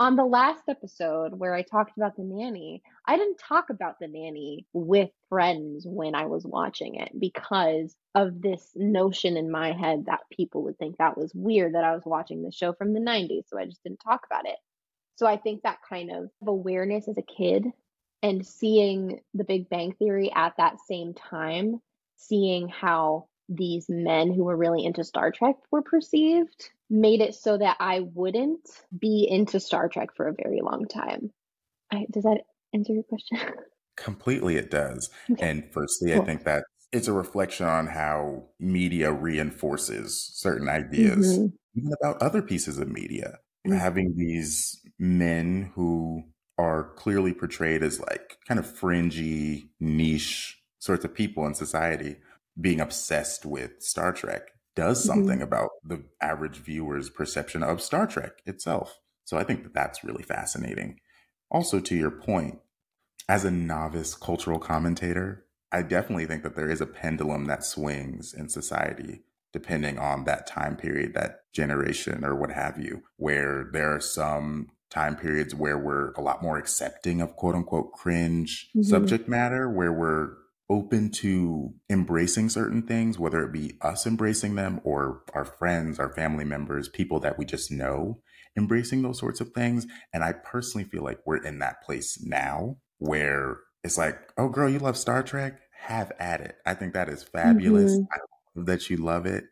[0.00, 4.08] on the last episode where I talked about the nanny, I didn't talk about the
[4.08, 10.06] nanny with friends when I was watching it because of this notion in my head
[10.06, 13.00] that people would think that was weird that I was watching the show from the
[13.00, 13.42] 90s.
[13.48, 14.56] So I just didn't talk about it.
[15.16, 17.66] So I think that kind of awareness as a kid
[18.22, 21.78] and seeing the Big Bang Theory at that same time,
[22.16, 27.56] seeing how these men who were really into Star Trek were perceived made it so
[27.56, 31.30] that I wouldn't be into Star Trek for a very long time.
[31.92, 32.42] I, does that
[32.74, 33.38] answer your question?
[33.96, 35.10] Completely, it does.
[35.30, 35.48] Okay.
[35.48, 36.22] And firstly, cool.
[36.22, 41.46] I think that it's a reflection on how media reinforces certain ideas, mm-hmm.
[41.76, 43.38] even about other pieces of media.
[43.66, 43.76] Mm-hmm.
[43.76, 46.24] Having these men who
[46.58, 52.16] are clearly portrayed as like kind of fringy, niche sorts of people in society
[52.60, 54.42] being obsessed with Star Trek
[54.76, 55.08] does mm-hmm.
[55.08, 55.42] something mm-hmm.
[55.42, 58.98] about the average viewer's perception of Star Trek itself.
[59.24, 60.98] So I think that that's really fascinating.
[61.50, 62.58] Also, to your point,
[63.28, 68.34] as a novice cultural commentator, I definitely think that there is a pendulum that swings
[68.34, 73.94] in society depending on that time period, that generation, or what have you, where there
[73.94, 78.82] are some time periods where we're a lot more accepting of quote unquote cringe mm-hmm.
[78.82, 80.34] subject matter, where we're
[80.70, 86.14] open to embracing certain things, whether it be us embracing them or our friends, our
[86.14, 88.22] family members, people that we just know
[88.56, 89.86] embracing those sorts of things.
[90.14, 94.68] And I personally feel like we're in that place now where it's like, oh, girl,
[94.68, 95.60] you love Star Trek?
[95.72, 96.56] Have at it.
[96.64, 97.92] I think that is fabulous.
[97.92, 98.04] Mm-hmm.
[98.12, 98.18] I
[98.56, 99.44] love that you love it.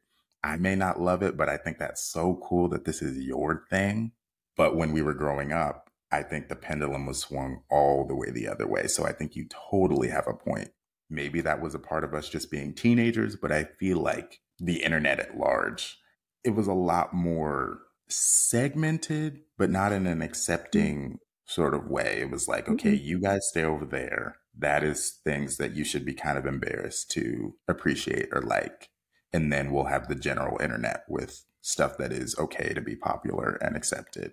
[0.45, 3.65] I may not love it, but I think that's so cool that this is your
[3.71, 4.13] thing.
[4.57, 8.31] But when we were growing up, I think the pendulum was swung all the way
[8.31, 8.87] the other way.
[8.87, 10.71] So I think you totally have a point
[11.11, 14.83] maybe that was a part of us just being teenagers, but I feel like the
[14.83, 15.99] internet at large,
[16.45, 22.19] it was a lot more segmented, but not in an accepting sort of way.
[22.21, 23.07] It was like, okay, mm-hmm.
[23.07, 24.37] you guys stay over there.
[24.57, 28.91] That is things that you should be kind of embarrassed to appreciate or like.
[29.33, 33.59] And then we'll have the general internet with stuff that is okay to be popular
[33.61, 34.33] and accepted.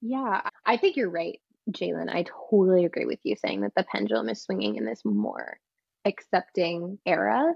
[0.00, 1.38] Yeah, I think you're right,
[1.70, 2.08] Jalen.
[2.08, 5.58] I totally agree with you saying that the pendulum is swinging in this more
[6.04, 7.54] accepting era.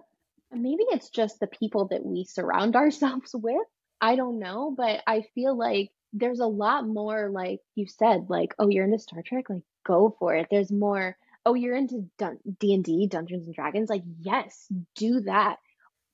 [0.53, 3.67] Maybe it's just the people that we surround ourselves with.
[4.01, 8.55] I don't know, but I feel like there's a lot more, like you said, like,
[8.59, 9.49] oh, you're into Star Trek?
[9.49, 10.49] Like, go for it.
[10.51, 12.07] There's more, oh, you're into
[12.61, 13.91] D&D, Dungeons and Dragons?
[13.91, 15.59] Like, yes, do that.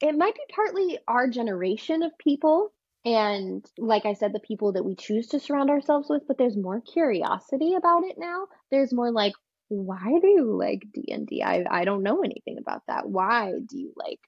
[0.01, 2.73] It might be partly our generation of people
[3.05, 6.57] and like i said the people that we choose to surround ourselves with but there's
[6.57, 9.33] more curiosity about it now there's more like
[9.73, 11.43] why do you like D&D?
[11.43, 13.09] I I don't know anything about that.
[13.09, 14.21] Why do you like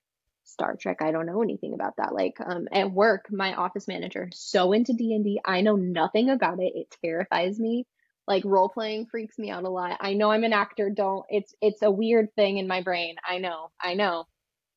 [0.45, 1.03] Star Trek?
[1.03, 2.15] I don't know anything about that.
[2.15, 5.41] Like um at work, my office manager so into D&D.
[5.45, 6.73] I know nothing about it.
[6.75, 7.87] It terrifies me.
[8.27, 9.99] Like role playing freaks me out a lot.
[10.01, 10.91] I know I'm an actor.
[10.91, 13.17] Don't it's it's a weird thing in my brain.
[13.29, 13.71] I know.
[13.81, 14.27] I know.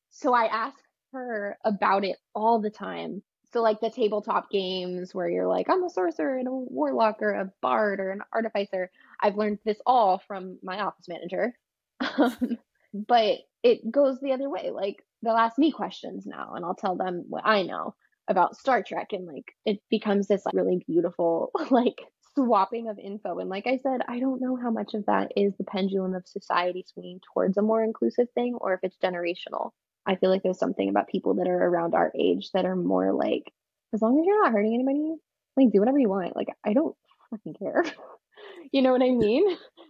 [0.10, 0.78] So I ask
[1.14, 3.24] her about it all the time.
[3.54, 7.32] So like the tabletop games where you're like, I'm a sorcerer and a warlock or
[7.32, 8.92] a bard or an artificer.
[9.22, 11.54] I've learned this all from my office manager.
[12.00, 12.58] Um,
[12.94, 14.72] but it goes the other way.
[14.72, 17.96] Like they'll ask me questions now and I'll tell them what I know
[18.28, 21.98] about Star Trek and like it becomes this like, really beautiful like
[22.36, 23.40] swapping of info.
[23.40, 26.28] And like I said, I don't know how much of that is the pendulum of
[26.28, 29.72] society swinging towards a more inclusive thing or if it's generational.
[30.06, 33.12] I feel like there's something about people that are around our age that are more
[33.12, 33.52] like,
[33.94, 35.16] as long as you're not hurting anybody,
[35.58, 36.36] like do whatever you want.
[36.36, 36.96] Like I don't
[37.32, 37.84] fucking care.
[38.72, 39.46] you know what I mean?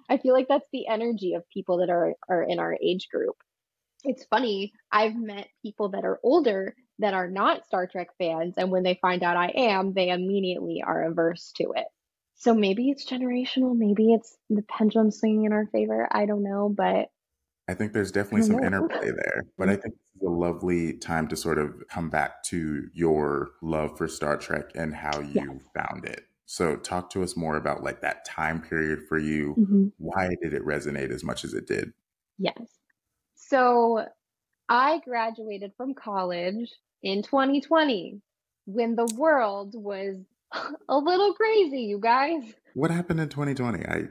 [0.10, 3.36] I feel like that's the energy of people that are are in our age group.
[4.04, 8.72] It's funny, I've met people that are older that are not Star Trek fans and
[8.72, 11.88] when they find out I am, they immediately are averse to it.
[12.36, 16.08] So maybe it's generational, maybe it's the pendulum swinging in our favor.
[16.12, 17.10] I don't know, but
[17.68, 21.36] I think there's definitely some interplay there, but I think it's a lovely time to
[21.36, 25.62] sort of come back to your love for Star Trek and how you yes.
[25.76, 26.27] found it.
[26.50, 29.54] So talk to us more about like that time period for you.
[29.60, 29.88] Mm-hmm.
[29.98, 31.92] Why did it resonate as much as it did?
[32.40, 32.58] Yes.
[33.36, 34.06] So
[34.70, 36.72] I graduated from college
[37.04, 38.22] in 2020
[38.66, 40.16] when the world was
[40.90, 42.44] a little crazy, you guys.
[42.76, 43.86] What happened in 2020?
[43.86, 44.04] I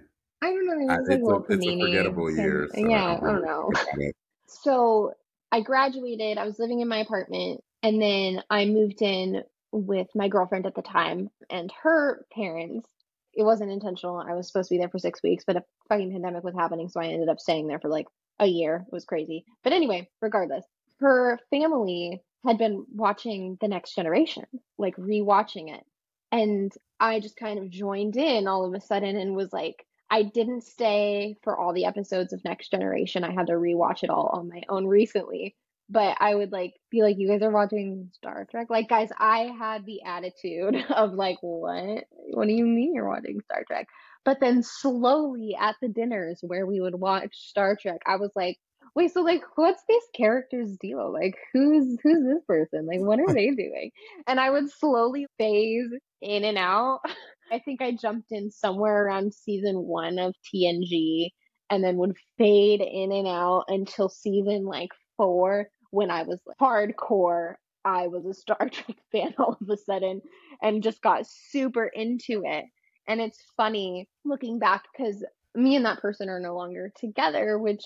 [0.42, 0.94] I don't know.
[0.94, 2.68] It was like a, it's a forgettable year.
[2.74, 3.72] So yeah, I don't know.
[4.46, 5.14] so
[5.50, 6.36] I graduated.
[6.36, 10.74] I was living in my apartment, and then I moved in with my girlfriend at
[10.74, 12.88] the time and her parents.
[13.34, 14.16] It wasn't intentional.
[14.16, 16.88] I was supposed to be there for six weeks, but a fucking pandemic was happening,
[16.88, 18.06] so I ended up staying there for like
[18.38, 18.84] a year.
[18.86, 19.44] It was crazy.
[19.62, 20.64] But anyway, regardless,
[21.00, 24.46] her family had been watching The Next Generation,
[24.78, 25.84] like rewatching it.
[26.32, 30.22] And I just kind of joined in all of a sudden and was like, I
[30.22, 33.24] didn't stay for all the episodes of Next Generation.
[33.24, 35.56] I had to rewatch it all on my own recently.
[35.88, 38.66] But I would like be like, you guys are watching Star Trek?
[38.70, 42.04] Like, guys, I had the attitude of like, what?
[42.10, 43.86] What do you mean you're watching Star Trek?
[44.24, 48.58] But then slowly at the dinners where we would watch Star Trek, I was like,
[48.96, 51.12] wait, so like what's this character's deal?
[51.12, 52.86] Like who's who's this person?
[52.86, 53.92] Like what are they doing?
[54.26, 57.00] And I would slowly phase in and out.
[57.52, 61.28] I think I jumped in somewhere around season one of TNG
[61.70, 66.58] and then would fade in and out until season like four when I was like,
[66.58, 67.54] hardcore.
[67.86, 70.20] I was a Star Trek fan all of a sudden
[70.60, 72.66] and just got super into it.
[73.08, 75.24] And it's funny looking back because
[75.54, 77.84] me and that person are no longer together, which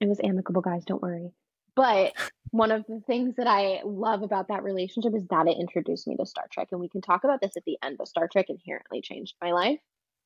[0.00, 1.30] it was amicable, guys, don't worry.
[1.76, 2.12] But
[2.50, 6.16] one of the things that I love about that relationship is that it introduced me
[6.16, 6.68] to Star Trek.
[6.72, 9.52] And we can talk about this at the end, but Star Trek inherently changed my
[9.52, 9.78] life.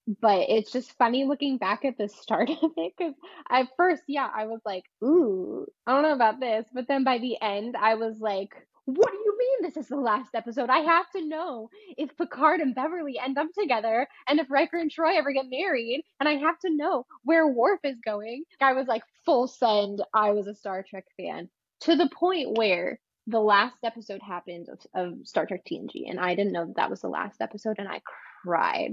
[0.06, 3.14] But it's just funny looking back at the start of it because
[3.50, 6.66] at first, yeah, I was like, ooh, I don't know about this.
[6.72, 8.50] But then by the end, I was like,
[8.86, 10.68] what do you mean this is the last episode?
[10.68, 14.90] I have to know if Picard and Beverly end up together and if Riker and
[14.90, 16.02] Troi ever get married.
[16.20, 18.44] And I have to know where Worf is going.
[18.60, 20.02] I was like full send.
[20.12, 21.48] I was a Star Trek fan
[21.82, 26.10] to the point where the last episode happened of, of Star Trek TNG.
[26.10, 27.76] And I didn't know that, that was the last episode.
[27.78, 28.02] And I
[28.44, 28.92] cried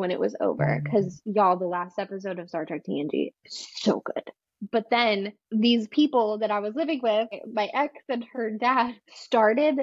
[0.00, 1.36] when it was over because mm.
[1.36, 4.24] y'all, the last episode of Star Trek TNG, so good.
[4.72, 9.80] But then these people that I was living with, my ex and her dad, started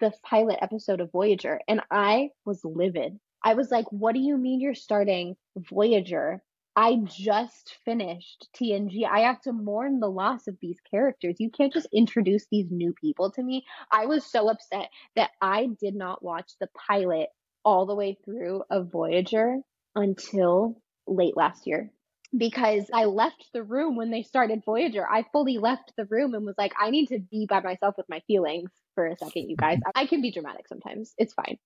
[0.00, 3.18] the pilot episode of Voyager, and I was livid.
[3.42, 6.42] I was like, What do you mean you're starting Voyager?
[6.76, 9.04] I just finished TNG.
[9.08, 11.36] I have to mourn the loss of these characters.
[11.38, 13.64] You can't just introduce these new people to me.
[13.92, 17.28] I was so upset that I did not watch the pilot
[17.64, 19.58] all the way through a Voyager
[19.94, 21.90] until late last year
[22.36, 25.06] because I left the room when they started Voyager.
[25.08, 28.08] I fully left the room and was like, I need to be by myself with
[28.08, 29.78] my feelings for a second, you guys.
[29.94, 31.14] I can be dramatic sometimes.
[31.18, 31.58] It's fine.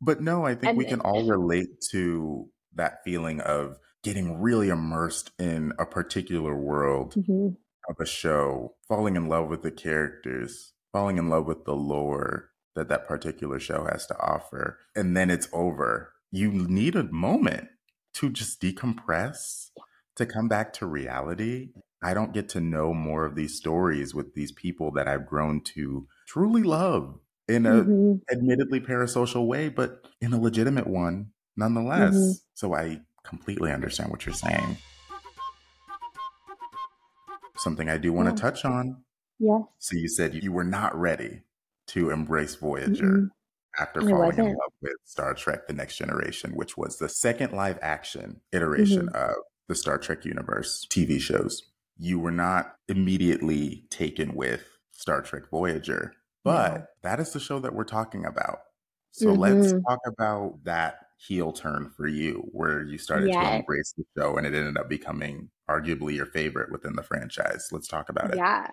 [0.00, 4.68] But no, I think and, we can all relate to that feeling of getting really
[4.68, 7.48] immersed in a particular world mm-hmm.
[7.88, 12.50] of a show, falling in love with the characters, falling in love with the lore
[12.76, 14.78] that that particular show has to offer.
[14.94, 16.12] And then it's over.
[16.30, 17.68] You need a moment
[18.14, 19.70] to just decompress
[20.16, 21.70] to come back to reality,
[22.02, 25.62] I don't get to know more of these stories with these people that I've grown
[25.74, 27.18] to truly love
[27.48, 28.12] in a mm-hmm.
[28.30, 32.14] admittedly parasocial way, but in a legitimate one nonetheless.
[32.14, 32.32] Mm-hmm.
[32.54, 34.78] So I completely understand what you're saying.
[37.56, 38.34] Something I do want yeah.
[38.34, 39.02] to touch on.
[39.38, 39.62] Yes.
[39.78, 41.42] So you said you were not ready
[41.90, 43.04] to embrace Voyager.
[43.04, 43.26] Mm-hmm
[43.78, 47.78] after falling in love with Star Trek The Next Generation, which was the second live
[47.82, 49.30] action iteration mm-hmm.
[49.30, 49.36] of
[49.68, 51.62] the Star Trek universe TV shows.
[51.96, 56.84] You were not immediately taken with Star Trek Voyager, but no.
[57.02, 58.58] that is the show that we're talking about.
[59.12, 59.40] So mm-hmm.
[59.40, 63.44] let's talk about that heel turn for you, where you started yes.
[63.44, 67.68] to embrace the show and it ended up becoming arguably your favorite within the franchise.
[67.70, 68.36] Let's talk about it.
[68.36, 68.66] Yeah.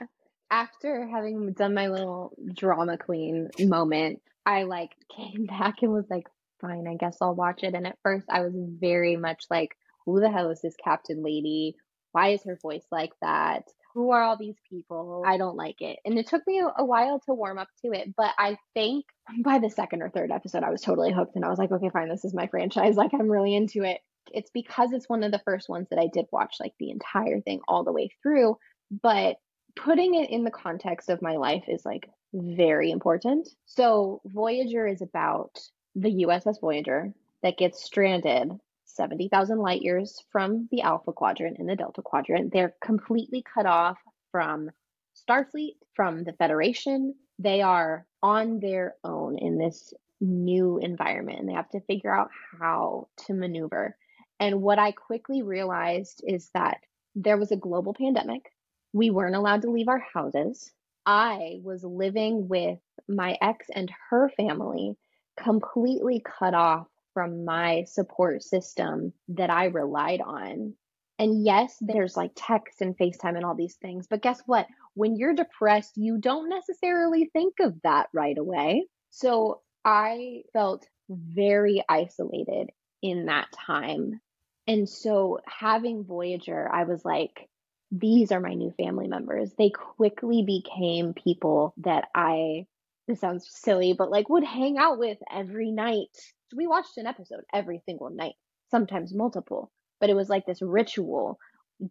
[0.49, 6.27] After having done my little drama queen moment, I like came back and was like,
[6.61, 7.73] fine, I guess I'll watch it.
[7.73, 9.75] And at first I was very much like,
[10.05, 11.75] who the hell is this captain lady?
[12.13, 13.63] Why is her voice like that?
[13.93, 15.23] Who are all these people?
[15.25, 15.99] I don't like it.
[16.05, 19.05] And it took me a, while to warm up to it, but I think
[19.43, 21.89] by the second or third episode, I was totally hooked and I was like, okay,
[21.89, 22.95] fine, this is my franchise.
[22.97, 23.99] Like, I'm really into it.
[24.31, 27.41] It's because it's one of the first ones that I did watch like the entire
[27.41, 28.57] thing all the way through.
[29.01, 29.37] But
[29.77, 33.49] putting it in the context of my life is like very important.
[33.65, 35.59] So, Voyager is about
[35.95, 37.13] the USS Voyager
[37.43, 38.51] that gets stranded
[38.85, 42.51] 70,000 light years from the Alpha Quadrant and the Delta Quadrant.
[42.51, 43.97] They're completely cut off
[44.31, 44.69] from
[45.15, 47.15] Starfleet, from the Federation.
[47.39, 52.29] They are on their own in this new environment and they have to figure out
[52.59, 53.95] how to maneuver.
[54.39, 56.77] And what I quickly realized is that
[57.15, 58.51] there was a global pandemic.
[58.97, 60.71] We weren't allowed to leave our houses.
[61.05, 64.97] I was living with my ex and her family,
[65.39, 70.73] completely cut off from my support system that I relied on.
[71.19, 74.07] And yes, there's like text and FaceTime and all these things.
[74.09, 74.65] But guess what?
[74.95, 78.87] When you're depressed, you don't necessarily think of that right away.
[79.11, 82.71] So I felt very isolated
[83.03, 84.21] in that time.
[84.65, 87.47] And so having Voyager, I was like,
[87.91, 89.51] these are my new family members.
[89.57, 92.65] They quickly became people that I,
[93.07, 96.09] this sounds silly, but like would hang out with every night
[96.55, 98.35] we watched an episode every single night,
[98.69, 101.39] sometimes multiple, but it was like this ritual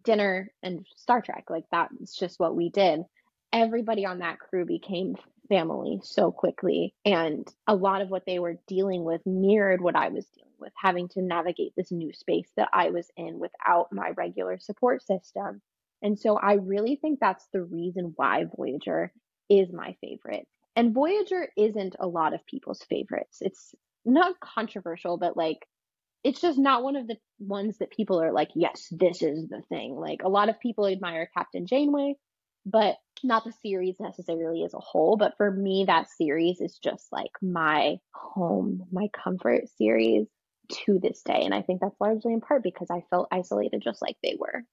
[0.03, 1.45] dinner and Star Trek.
[1.49, 3.01] Like that's just what we did.
[3.53, 5.15] Everybody on that crew became
[5.47, 6.93] family so quickly.
[7.05, 10.73] And a lot of what they were dealing with mirrored what I was dealing with,
[10.75, 15.61] having to navigate this new space that I was in without my regular support system.
[16.01, 19.11] And so I really think that's the reason why Voyager
[19.49, 20.47] is my favorite.
[20.75, 23.39] And Voyager isn't a lot of people's favorites.
[23.41, 23.73] It's
[24.05, 25.67] not controversial, but like
[26.23, 29.61] it's just not one of the ones that people are like, yes, this is the
[29.69, 29.95] thing.
[29.95, 32.15] Like a lot of people admire Captain Janeway,
[32.65, 35.15] but not the series necessarily as a whole.
[35.17, 40.27] But for me, that series is just like my home, my comfort series
[40.85, 41.43] to this day.
[41.43, 44.63] And I think that's largely in part because I felt isolated just like they were.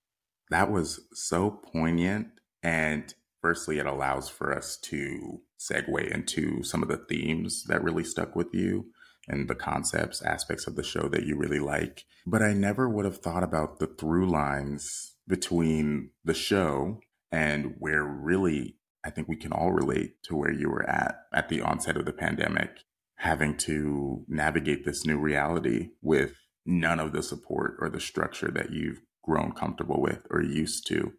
[0.54, 2.28] That was so poignant.
[2.62, 8.04] And firstly, it allows for us to segue into some of the themes that really
[8.04, 8.86] stuck with you
[9.26, 12.04] and the concepts, aspects of the show that you really like.
[12.24, 17.00] But I never would have thought about the through lines between the show
[17.32, 21.48] and where really I think we can all relate to where you were at at
[21.48, 22.70] the onset of the pandemic,
[23.16, 26.34] having to navigate this new reality with
[26.64, 31.12] none of the support or the structure that you've grown comfortable with or used to.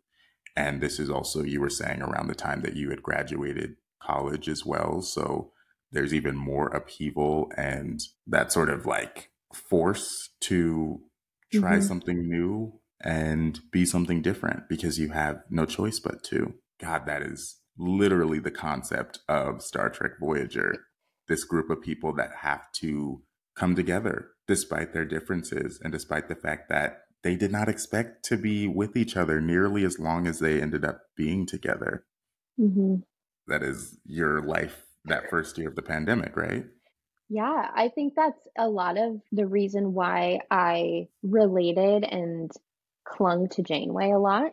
[0.55, 4.47] And this is also, you were saying, around the time that you had graduated college
[4.47, 5.01] as well.
[5.01, 5.51] So
[5.91, 11.01] there's even more upheaval and that sort of like force to
[11.53, 11.81] try mm-hmm.
[11.81, 16.53] something new and be something different because you have no choice but to.
[16.79, 20.75] God, that is literally the concept of Star Trek Voyager.
[21.27, 23.21] This group of people that have to
[23.55, 28.37] come together despite their differences and despite the fact that they did not expect to
[28.37, 32.05] be with each other nearly as long as they ended up being together.
[32.59, 32.97] Mm-hmm.
[33.47, 36.65] That is your life that first year of the pandemic, right?
[37.27, 42.51] Yeah, I think that's a lot of the reason why I related and
[43.03, 44.51] clung to Janeway a lot.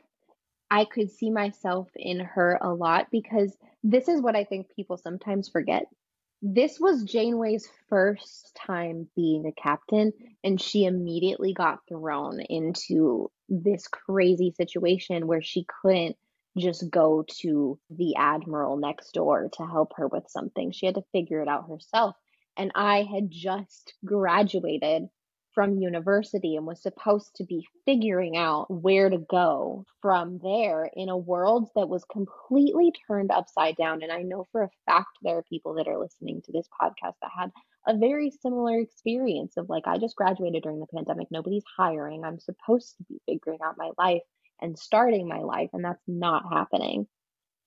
[0.71, 3.55] I could see myself in her a lot because
[3.85, 5.85] this is what I think people sometimes forget.
[6.45, 10.13] This was Janeway's first time being a captain,
[10.43, 16.17] and she immediately got thrown into this crazy situation where she couldn't
[16.59, 20.73] just go to the admiral next door to help her with something.
[20.73, 22.17] She had to figure it out herself.
[22.57, 25.09] And I had just graduated
[25.55, 31.09] from university and was supposed to be figuring out where to go from there in
[31.09, 34.03] a world that was completely turned upside down.
[34.03, 37.15] And I know for a fact there are people that are listening to this podcast
[37.23, 37.51] that had
[37.87, 42.39] a very similar experience of like, I just graduated during the pandemic, nobody's hiring, I'm
[42.39, 44.23] supposed to be figuring out my life
[44.61, 47.09] and starting my life, and that's not happening.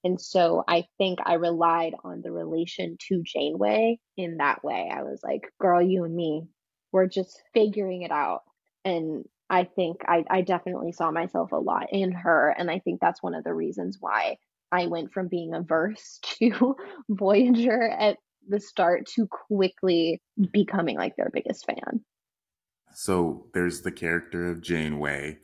[0.05, 4.89] And so I think I relied on the relation to Janeway in that way.
[4.93, 6.47] I was like, girl, you and me,
[6.95, 8.43] we're just figuring it out.
[8.85, 12.55] And I think I, I definitely saw myself a lot in her.
[12.57, 14.37] And I think that's one of the reasons why
[14.71, 16.77] I went from being averse to
[17.09, 18.17] Voyager at
[18.47, 20.21] the start to quickly
[20.53, 22.05] becoming like their biggest fan.
[22.93, 25.39] So there's the character of Janeway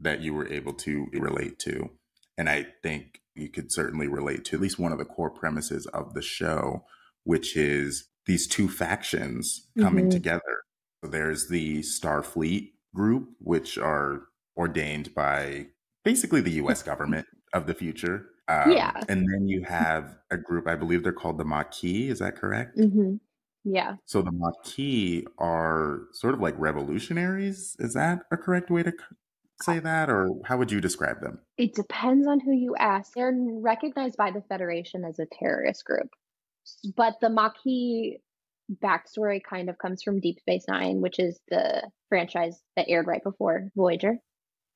[0.00, 1.90] that you were able to relate to.
[2.36, 5.86] And I think you could certainly relate to at least one of the core premises
[5.86, 6.86] of the show,
[7.22, 10.10] which is these two factions coming mm-hmm.
[10.10, 10.58] together.
[11.02, 14.22] So there's the Starfleet group, which are
[14.56, 15.66] ordained by
[16.04, 18.26] basically the US government of the future.
[18.48, 18.92] Um, yeah.
[19.08, 22.10] And then you have a group, I believe they're called the Maquis.
[22.10, 22.76] Is that correct?
[22.78, 23.16] Mm-hmm.
[23.64, 23.96] Yeah.
[24.06, 27.76] So the Maquis are sort of like revolutionaries.
[27.78, 28.92] Is that a correct way to
[29.60, 31.40] say that, or how would you describe them?
[31.56, 33.12] It depends on who you ask.
[33.14, 36.08] They're recognized by the Federation as a terrorist group.
[36.96, 38.18] But the Maquis
[38.82, 43.22] backstory kind of comes from Deep Space Nine, which is the franchise that aired right
[43.22, 44.18] before Voyager.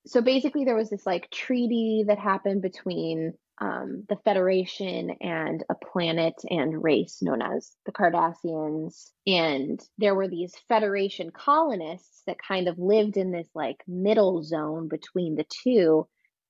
[0.07, 5.75] So basically, there was this like treaty that happened between um, the Federation and a
[5.75, 9.11] planet and race known as the Cardassians.
[9.27, 14.89] And there were these Federation colonists that kind of lived in this like middle zone
[14.89, 16.09] between the two.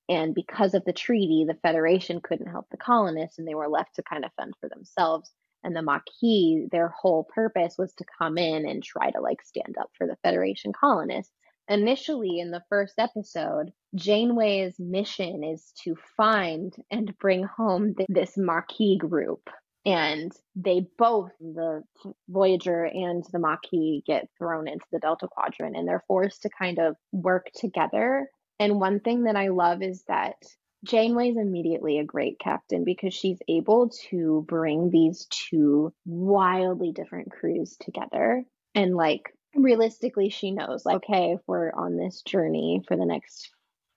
[0.09, 3.97] And because of the treaty, the Federation couldn't help the colonists and they were left
[3.97, 5.31] to kind of fend for themselves.
[5.65, 9.77] And the Maquis, their whole purpose was to come in and try to like stand
[9.81, 11.33] up for the Federation colonists
[11.69, 18.37] initially in the first episode, Janeway's mission is to find and bring home th- this
[18.37, 19.49] Maquis group.
[19.85, 21.83] And they both, the
[22.29, 26.79] Voyager and the Maquis, get thrown into the Delta Quadrant and they're forced to kind
[26.79, 28.29] of work together.
[28.61, 30.37] And one thing that I love is that
[30.85, 37.31] Janeway is immediately a great captain because she's able to bring these two wildly different
[37.31, 38.45] crews together.
[38.75, 43.51] And like realistically she knows like okay if we're on this journey for the next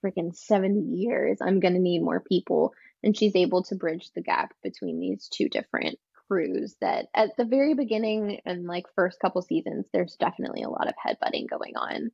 [0.04, 2.72] freaking 70 years i'm going to need more people.
[3.02, 7.44] And she's able to bridge the gap between these two different crews that at the
[7.44, 12.10] very beginning and like first couple seasons there's definitely a lot of headbutting going on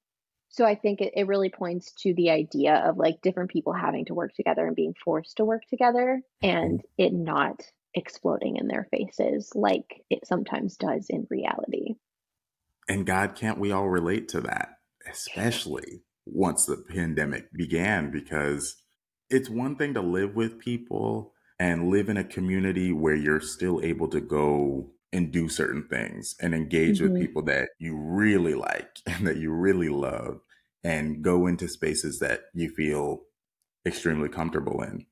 [0.52, 4.04] So I think it, it really points to the idea of like different people having
[4.06, 7.02] to work together and being forced to work together and mm-hmm.
[7.02, 7.62] it not
[7.94, 11.94] exploding in their faces like it sometimes does in reality.
[12.88, 14.76] And God, can't we all relate to that?
[15.10, 18.76] Especially once the pandemic began, because
[19.30, 23.80] it's one thing to live with people and live in a community where you're still
[23.82, 27.12] able to go and do certain things and engage mm-hmm.
[27.12, 30.40] with people that you really like and that you really love
[30.84, 33.22] and go into spaces that you feel
[33.86, 35.06] extremely comfortable in.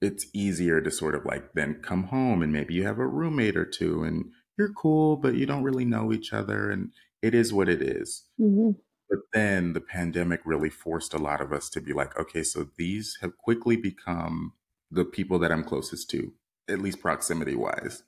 [0.00, 3.56] It's easier to sort of like then come home and maybe you have a roommate
[3.56, 4.26] or two and
[4.58, 6.90] you're cool, but you don't really know each other and
[7.22, 8.24] it is what it is.
[8.40, 8.72] Mm-hmm.
[9.08, 12.66] But then the pandemic really forced a lot of us to be like, okay, so
[12.76, 14.52] these have quickly become
[14.90, 16.32] the people that I'm closest to,
[16.68, 18.02] at least proximity wise.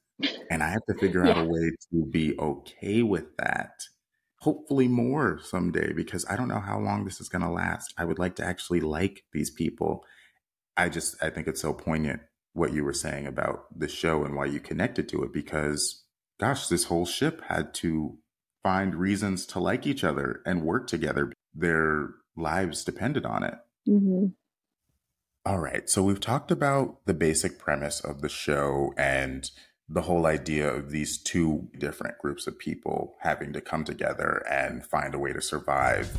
[0.50, 1.32] And I have to figure yeah.
[1.32, 3.72] out a way to be okay with that.
[4.40, 7.92] Hopefully, more someday, because I don't know how long this is going to last.
[7.98, 10.04] I would like to actually like these people.
[10.76, 12.20] I just, I think it's so poignant
[12.52, 16.04] what you were saying about the show and why you connected to it, because
[16.38, 18.18] gosh, this whole ship had to
[18.62, 21.32] find reasons to like each other and work together.
[21.54, 23.54] Their lives depended on it.
[23.88, 24.26] Mm-hmm.
[25.44, 25.88] All right.
[25.88, 29.48] So we've talked about the basic premise of the show and
[29.89, 34.84] the whole idea of these two different groups of people having to come together and
[34.84, 36.11] find a way to survive.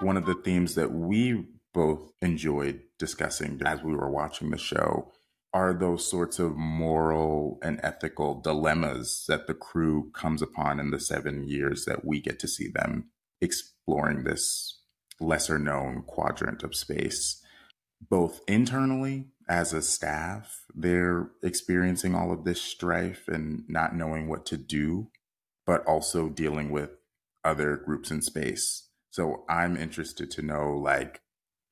[0.00, 5.12] One of the themes that we both enjoyed discussing as we were watching the show
[5.52, 10.98] are those sorts of moral and ethical dilemmas that the crew comes upon in the
[10.98, 13.10] seven years that we get to see them
[13.40, 14.80] exploring this
[15.20, 17.40] lesser known quadrant of space,
[18.08, 24.46] both internally as a staff, they're experiencing all of this strife and not knowing what
[24.46, 25.10] to do,
[25.66, 26.90] but also dealing with
[27.44, 28.88] other groups in space.
[29.10, 31.20] So I'm interested to know like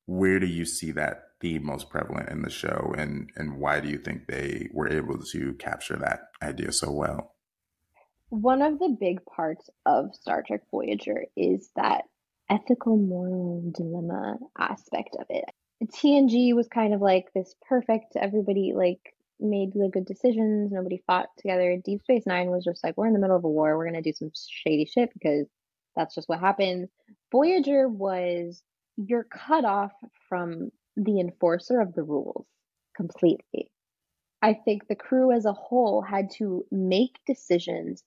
[0.05, 3.89] where do you see that theme most prevalent in the show and and why do
[3.89, 7.35] you think they were able to capture that idea so well?
[8.29, 12.05] One of the big parts of Star Trek Voyager is that
[12.49, 15.45] ethical moral dilemma aspect of it.
[15.83, 21.27] TNG was kind of like this perfect, everybody like made the good decisions, nobody fought
[21.37, 21.77] together.
[21.83, 24.01] Deep Space Nine was just like, we're in the middle of a war, we're gonna
[24.01, 25.47] do some shady shit because
[25.95, 26.89] that's just what happens.
[27.31, 28.63] Voyager was
[28.97, 29.91] you're cut off
[30.29, 32.45] from the enforcer of the rules
[32.95, 33.69] completely.
[34.41, 38.03] I think the crew as a whole had to make decisions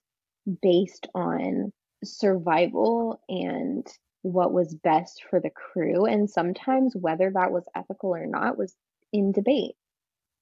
[0.61, 3.85] based on survival and
[4.21, 6.05] what was best for the crew.
[6.05, 8.75] And sometimes whether that was ethical or not was
[9.13, 9.75] in debate.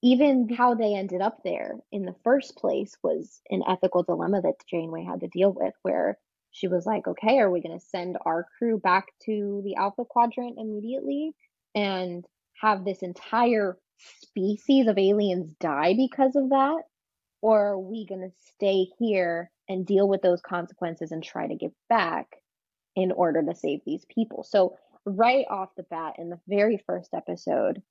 [0.02, 4.54] Even how they ended up there in the first place was an ethical dilemma that
[4.70, 6.18] Janeway had to deal with, where
[6.50, 10.04] she was like, okay, are we going to send our crew back to the Alpha
[10.04, 11.34] Quadrant immediately
[11.74, 12.24] and
[12.60, 16.82] have this entire species of aliens die because of that?
[17.42, 21.54] Or are we going to stay here and deal with those consequences and try to
[21.54, 22.26] give back?
[22.96, 24.42] In order to save these people.
[24.42, 27.82] So, right off the bat, in the very first episode,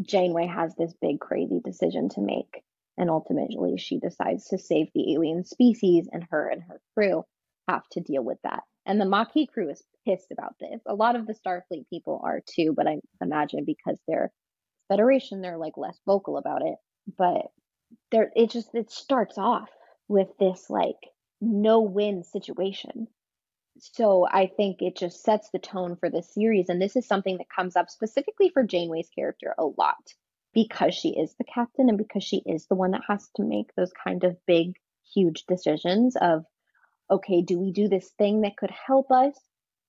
[0.00, 2.62] Janeway has this big, crazy decision to make.
[2.96, 7.24] And ultimately, she decides to save the alien species, and her and her crew
[7.66, 8.62] have to deal with that.
[8.84, 10.82] And the Maquis crew is pissed about this.
[10.86, 14.30] A lot of the Starfleet people are too, but I imagine because they're
[14.88, 16.74] Federation, they're like less vocal about it.
[17.16, 17.46] But
[18.10, 19.70] there, it just it starts off
[20.08, 20.98] with this like
[21.40, 23.08] no win situation
[23.78, 26.68] so I think it just sets the tone for the series.
[26.68, 30.14] And this is something that comes up specifically for Janeway's character a lot
[30.54, 33.74] because she is the captain and because she is the one that has to make
[33.74, 34.74] those kind of big,
[35.14, 36.44] huge decisions of,
[37.10, 39.34] okay, do we do this thing that could help us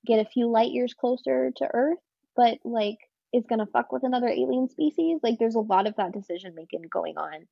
[0.06, 2.00] get a few light years closer to Earth,
[2.36, 2.98] but like
[3.34, 5.20] is gonna fuck with another alien species?
[5.24, 7.48] Like there's a lot of that decision making going on.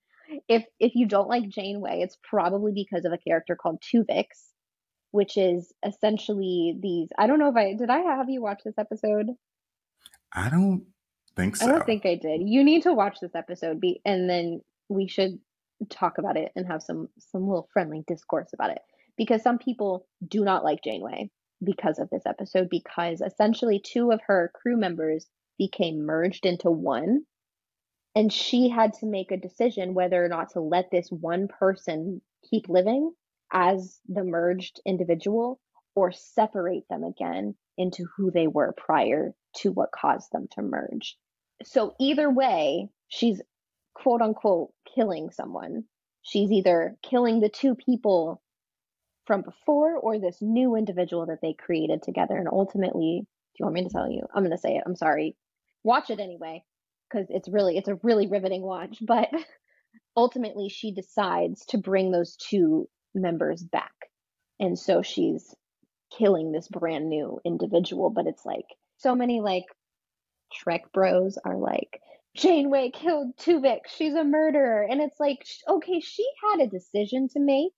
[0.47, 4.25] If if you don't like Janeway, it's probably because of a character called Tuvix
[5.11, 7.09] which is essentially these.
[7.17, 7.89] I don't know if I did.
[7.89, 9.27] I have you watch this episode.
[10.33, 10.85] I don't
[11.35, 11.65] think so.
[11.67, 12.41] I don't think I did.
[12.43, 15.39] You need to watch this episode, be, and then we should
[15.89, 18.81] talk about it and have some some little friendly discourse about it
[19.17, 21.29] because some people do not like Janeway
[21.63, 27.23] because of this episode because essentially two of her crew members became merged into one
[28.15, 32.21] and she had to make a decision whether or not to let this one person
[32.49, 33.11] keep living
[33.51, 35.59] as the merged individual
[35.95, 41.17] or separate them again into who they were prior to what caused them to merge.
[41.63, 43.41] So either way, she's
[43.93, 45.83] quote unquote killing someone.
[46.21, 48.41] She's either killing the two people
[49.25, 52.35] from before or this new individual that they created together.
[52.35, 54.23] And ultimately, do you want me to tell you?
[54.33, 54.83] I'm going to say it.
[54.85, 55.35] I'm sorry.
[55.83, 56.63] Watch it anyway
[57.09, 59.29] because it's really it's a really riveting watch, but
[60.15, 63.93] ultimately she decides to bring those two members back.
[64.59, 65.53] And so she's
[66.17, 68.65] killing this brand new individual, but it's like
[68.97, 69.65] so many like
[70.53, 72.01] Trek bros are like
[72.35, 73.87] Janeway killed Tuvix.
[73.95, 74.83] She's a murderer.
[74.89, 77.73] And it's like, okay, she had a decision to make.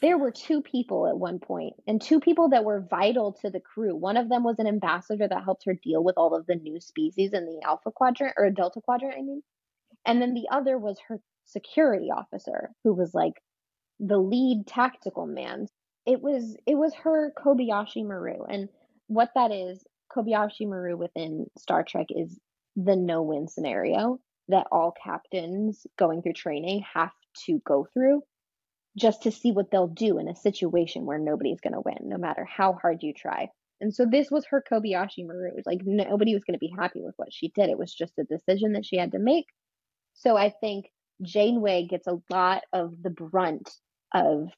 [0.00, 3.60] There were two people at one point, and two people that were vital to the
[3.60, 3.94] crew.
[3.94, 6.80] One of them was an ambassador that helped her deal with all of the new
[6.80, 9.44] species in the Alpha Quadrant, or Delta Quadrant, I mean.
[10.04, 13.34] And then the other was her security officer, who was like
[14.02, 15.68] the lead tactical man.
[16.04, 18.44] It was it was her Kobayashi Maru.
[18.44, 18.68] And
[19.06, 19.82] what that is,
[20.14, 22.38] Kobayashi Maru within Star Trek is
[22.76, 27.12] the no win scenario that all captains going through training have
[27.46, 28.22] to go through
[28.98, 32.18] just to see what they'll do in a situation where nobody's going to win, no
[32.18, 33.48] matter how hard you try.
[33.80, 35.50] And so this was her Kobayashi Maru.
[35.64, 37.70] Like nobody was going to be happy with what she did.
[37.70, 39.46] It was just a decision that she had to make.
[40.14, 40.86] So I think
[41.22, 43.70] Janeway gets a lot of the brunt
[44.14, 44.48] of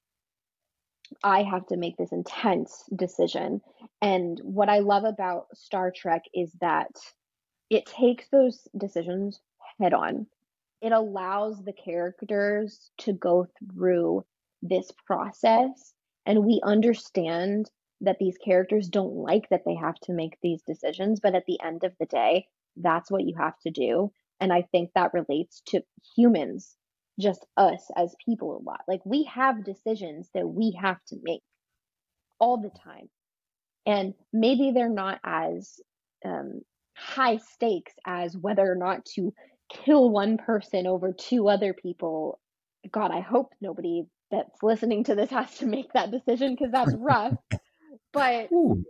[1.23, 3.61] I have to make this intense decision.
[4.01, 6.91] And what I love about Star Trek is that
[7.71, 9.41] it takes those decisions
[9.81, 10.27] head on.
[10.81, 14.25] It allows the characters to go through
[14.63, 15.95] this process,
[16.27, 21.21] and we understand that these characters don't like that they have to make these decisions,
[21.21, 22.47] but at the end of the day,
[22.77, 24.11] that's what you have to do.
[24.41, 25.83] And I think that relates to
[26.17, 26.77] humans,
[27.19, 28.81] just us as people a lot.
[28.89, 31.43] Like we have decisions that we have to make
[32.39, 33.09] all the time.
[33.87, 35.81] And maybe they're not as
[36.25, 36.62] um,
[36.97, 39.33] high stakes as whether or not to
[39.73, 42.41] kill one person over two other people.
[42.91, 46.95] God, I hope nobody that's listening to this has to make that decision because that's
[46.99, 47.35] rough.
[48.12, 48.85] but Ooh.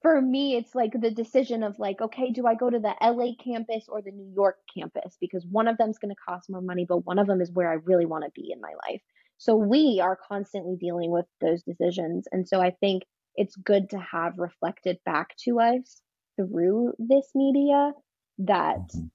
[0.00, 3.32] For me, it's like the decision of like, okay, do I go to the LA
[3.42, 5.16] campus or the New York campus?
[5.20, 7.70] Because one of them's going to cost more money, but one of them is where
[7.70, 9.02] I really want to be in my life.
[9.38, 12.26] So we are constantly dealing with those decisions.
[12.30, 16.00] And so I think it's good to have reflected back to us
[16.36, 17.92] through this media
[18.38, 19.06] that mm-hmm.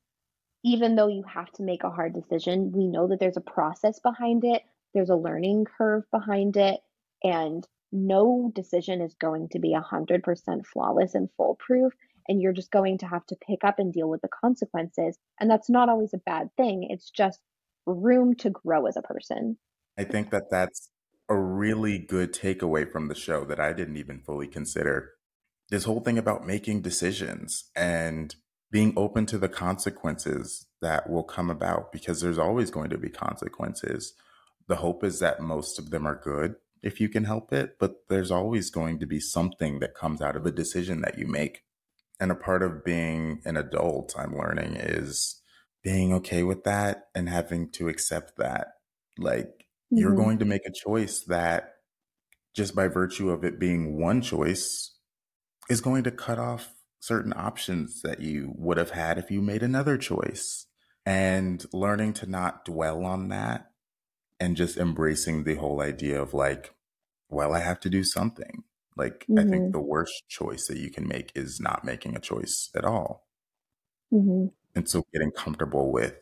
[0.63, 3.99] even though you have to make a hard decision, we know that there's a process
[3.99, 4.63] behind it,
[4.93, 6.79] there's a learning curve behind it,
[7.23, 11.93] and no decision is going to be 100% flawless and foolproof.
[12.27, 15.17] And you're just going to have to pick up and deal with the consequences.
[15.39, 16.87] And that's not always a bad thing.
[16.89, 17.39] It's just
[17.85, 19.57] room to grow as a person.
[19.97, 20.89] I think that that's
[21.29, 25.11] a really good takeaway from the show that I didn't even fully consider
[25.69, 28.35] this whole thing about making decisions and
[28.71, 33.09] being open to the consequences that will come about because there's always going to be
[33.09, 34.13] consequences.
[34.67, 37.95] The hope is that most of them are good if you can help it, but
[38.09, 41.63] there's always going to be something that comes out of a decision that you make.
[42.19, 45.41] And a part of being an adult, I'm learning, is
[45.81, 48.67] being okay with that and having to accept that.
[49.17, 49.97] Like, mm-hmm.
[49.97, 51.75] you're going to make a choice that
[52.53, 54.95] just by virtue of it being one choice
[55.69, 59.63] is going to cut off certain options that you would have had if you made
[59.63, 60.67] another choice.
[61.05, 63.72] And learning to not dwell on that
[64.43, 66.73] and just embracing the whole idea of like,
[67.29, 68.63] well, I have to do something.
[68.97, 69.39] Like, mm-hmm.
[69.39, 69.71] I think mm-hmm.
[69.71, 73.25] the worst choice that you can make is not making a choice at all.
[74.13, 74.47] Mm-hmm.
[74.75, 76.15] And so getting comfortable with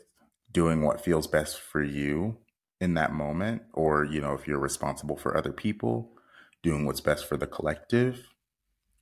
[0.51, 2.37] doing what feels best for you
[2.79, 6.11] in that moment, or, you know, if you're responsible for other people,
[6.61, 8.27] doing what's best for the collective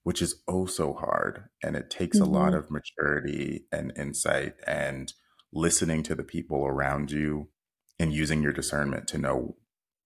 [0.03, 1.43] which is oh so hard.
[1.61, 2.33] And it takes mm-hmm.
[2.33, 2.59] a lot mm-hmm.
[2.59, 5.13] of maturity and insight and
[5.51, 7.49] listening to the people around you
[7.99, 9.55] and using your discernment to know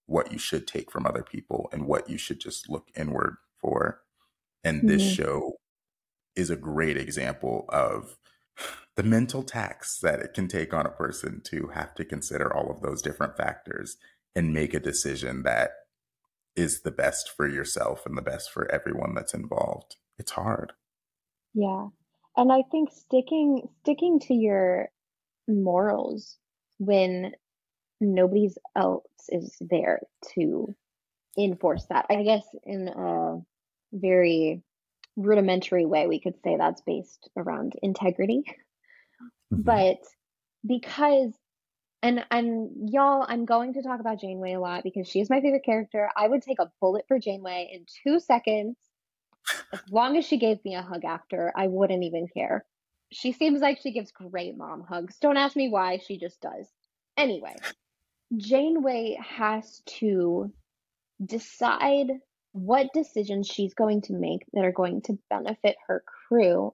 [0.06, 4.02] what you should take from other people and what you should just look inward for.
[4.64, 4.88] And mm-hmm.
[4.88, 5.54] this show
[6.36, 8.18] is a great example of
[8.96, 12.70] the mental tax that it can take on a person to have to consider all
[12.70, 13.98] of those different factors
[14.36, 15.72] and make a decision that
[16.56, 19.96] is the best for yourself and the best for everyone that's involved.
[20.20, 20.74] It's hard.
[21.54, 21.88] Yeah.
[22.38, 24.90] And I think sticking sticking to your
[25.48, 26.38] morals
[26.78, 27.34] when
[28.00, 30.02] nobody else is there
[30.36, 30.76] to
[31.38, 32.06] enforce that.
[32.10, 33.42] I guess in a
[33.92, 34.62] very
[35.16, 38.44] rudimentary way we could say that's based around integrity.
[39.54, 39.62] Mm-hmm.
[39.62, 40.00] But
[40.66, 41.34] because
[42.02, 45.40] and and y'all, I'm going to talk about Janeway a lot because she is my
[45.40, 46.10] favorite character.
[46.16, 48.76] I would take a bullet for Janeway in two seconds.
[49.72, 52.66] As long as she gave me a hug after, I wouldn't even care.
[53.12, 55.18] She seems like she gives great mom hugs.
[55.20, 56.68] Don't ask me why, she just does.
[57.18, 57.56] Anyway,
[58.36, 60.52] Janeway has to
[61.24, 62.08] decide
[62.54, 66.74] what decisions she's going to make that are going to benefit her crew,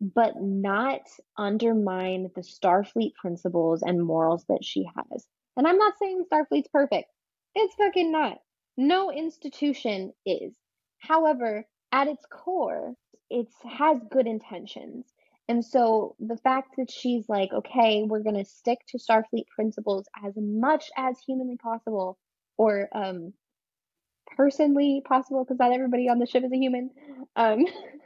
[0.00, 1.02] but not
[1.36, 5.26] undermine the Starfleet principles and morals that she has.
[5.56, 7.10] And I'm not saying Starfleet's perfect.
[7.54, 8.38] It's fucking not.
[8.76, 10.54] No institution is.
[10.98, 12.94] However, at its core,
[13.30, 15.06] it has good intentions.
[15.48, 20.06] And so the fact that she's like, okay, we're going to stick to Starfleet principles
[20.24, 22.18] as much as humanly possible,
[22.58, 23.32] or um,
[24.36, 26.90] personally possible, because not everybody on the ship is a human,
[27.34, 27.64] um,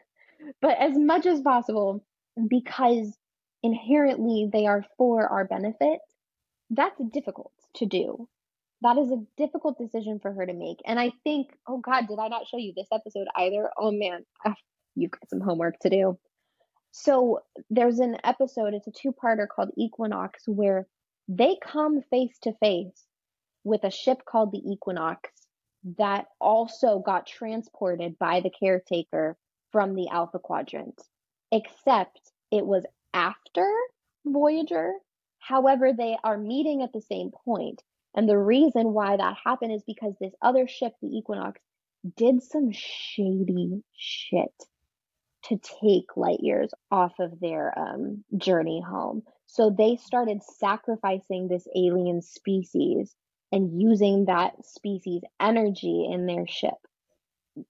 [0.63, 2.05] but as much as possible,
[2.49, 3.19] because
[3.65, 5.99] inherently they are for our benefit,
[6.71, 8.29] that's difficult to do.
[8.83, 10.79] That is a difficult decision for her to make.
[10.87, 13.71] And I think, oh God, did I not show you this episode either?
[13.77, 14.25] Oh man,
[14.95, 16.19] you've got some homework to do.
[16.93, 17.41] So
[17.71, 20.87] there's an episode, it's a two parter called Equinox, where
[21.27, 23.07] they come face to face
[23.65, 25.31] with a ship called the Equinox
[25.99, 29.39] that also got transported by the caretaker
[29.71, 31.01] from the Alpha Quadrant,
[31.51, 32.21] except
[32.51, 32.85] it was
[33.15, 33.67] after
[34.27, 34.93] Voyager.
[35.39, 37.83] However, they are meeting at the same point.
[38.15, 41.59] And the reason why that happened is because this other ship, the Equinox,
[42.17, 44.53] did some shady shit
[45.45, 49.23] to take light years off of their um, journey home.
[49.47, 53.15] So they started sacrificing this alien species
[53.51, 56.79] and using that species energy in their ship,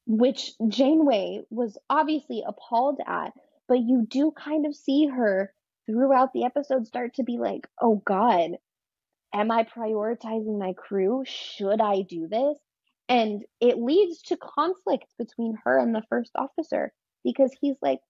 [0.06, 3.32] which Janeway was obviously appalled at.
[3.68, 5.52] But you do kind of see her
[5.86, 8.50] throughout the episode start to be like, oh God,
[9.34, 11.24] am I prioritizing my crew?
[11.26, 12.56] Should I do this?
[13.08, 16.92] And it leads to conflict between her and the first officer
[17.24, 18.00] because he's like,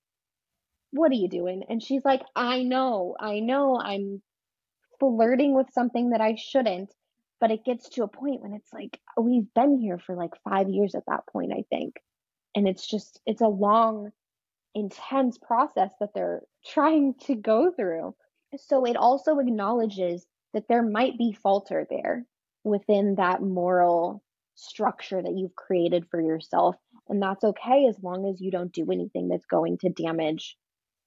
[0.92, 1.64] What are you doing?
[1.68, 4.22] And she's like, I know, I know I'm
[5.00, 6.92] flirting with something that I shouldn't.
[7.40, 10.68] But it gets to a point when it's like, we've been here for like five
[10.68, 11.96] years at that point, I think.
[12.54, 14.12] And it's just, it's a long,
[14.76, 18.14] intense process that they're trying to go through.
[18.58, 22.24] So it also acknowledges that there might be falter there
[22.62, 24.22] within that moral
[24.54, 26.76] structure that you've created for yourself
[27.08, 30.56] and that's okay as long as you don't do anything that's going to damage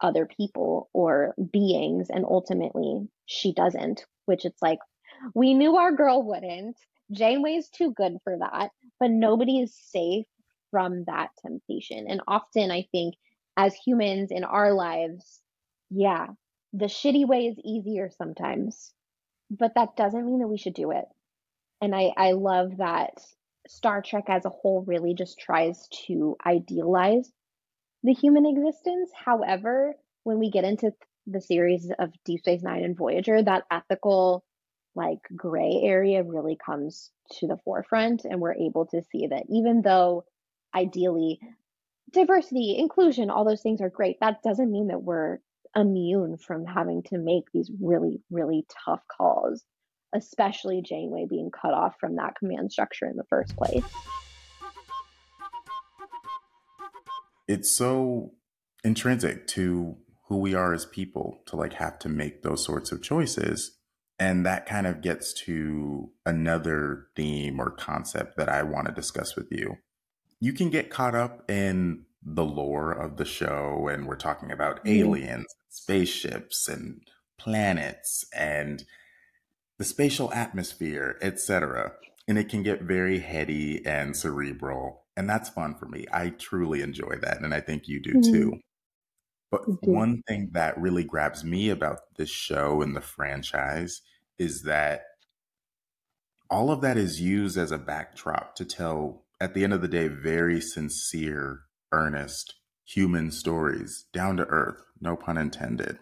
[0.01, 2.07] other people or beings.
[2.09, 4.79] And ultimately, she doesn't, which it's like,
[5.33, 6.77] we knew our girl wouldn't.
[7.11, 10.25] Janeway's too good for that, but nobody is safe
[10.71, 12.05] from that temptation.
[12.09, 13.15] And often, I think,
[13.57, 15.41] as humans in our lives,
[15.89, 16.27] yeah,
[16.73, 18.91] the shitty way is easier sometimes,
[19.49, 21.05] but that doesn't mean that we should do it.
[21.81, 23.13] And I, I love that
[23.67, 27.31] Star Trek as a whole really just tries to idealize
[28.03, 29.11] the human existence.
[29.13, 30.91] However, when we get into
[31.27, 34.45] the series of Deep Space Nine and Voyager, that ethical,
[34.95, 38.25] like, gray area really comes to the forefront.
[38.25, 40.25] And we're able to see that even though
[40.75, 41.39] ideally
[42.11, 45.39] diversity, inclusion, all those things are great, that doesn't mean that we're
[45.75, 49.63] immune from having to make these really, really tough calls
[50.15, 53.83] especially Janeway being cut off from that command structure in the first place.
[57.47, 58.33] It's so
[58.83, 59.97] intrinsic to
[60.27, 63.77] who we are as people to like have to make those sorts of choices.
[64.17, 69.35] And that kind of gets to another theme or concept that I want to discuss
[69.35, 69.77] with you.
[70.39, 74.77] You can get caught up in the lore of the show, and we're talking about
[74.77, 74.99] mm-hmm.
[74.99, 77.01] aliens, spaceships, and
[77.37, 78.83] planets, and
[79.77, 81.93] the spatial atmosphere, etc.
[82.27, 85.03] And it can get very heady and cerebral.
[85.17, 86.05] And that's fun for me.
[86.11, 87.41] I truly enjoy that.
[87.41, 88.33] And I think you do mm-hmm.
[88.33, 88.59] too.
[89.51, 94.01] But one thing that really grabs me about this show and the franchise
[94.37, 95.03] is that
[96.49, 99.87] all of that is used as a backdrop to tell, at the end of the
[99.87, 101.61] day, very sincere,
[101.91, 102.55] earnest
[102.85, 105.99] human stories, down to earth, no pun intended.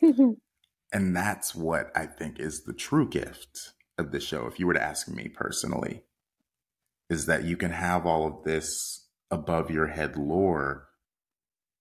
[0.92, 4.74] And that's what I think is the true gift of the show, if you were
[4.74, 6.02] to ask me personally,
[7.08, 10.88] is that you can have all of this above your head lore,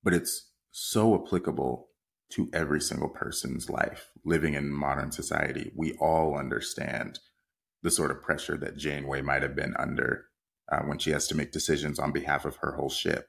[0.04, 1.90] but it's so applicable
[2.32, 5.72] to every single person's life living in modern society.
[5.76, 7.20] We all understand
[7.84, 10.28] the sort of pressure that Janeway might have been under
[10.72, 13.28] uh, when she has to make decisions on behalf of her whole ship.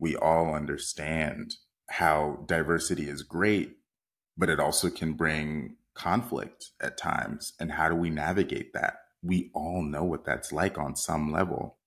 [0.00, 1.54] We all understand
[1.88, 3.76] how diversity is great
[4.36, 7.52] but it also can bring conflict at times.
[7.60, 8.96] And how do we navigate that?
[9.22, 11.78] We all know what that's like on some level.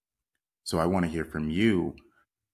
[0.64, 1.96] So I want to hear from you.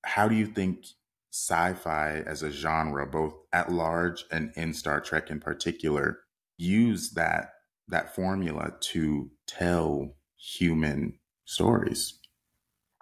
[0.04, 0.86] How do you think
[1.32, 6.20] sci fi as a genre, both at large and in Star Trek in particular,
[6.58, 7.52] use that?
[7.92, 12.20] that formula to tell human stories.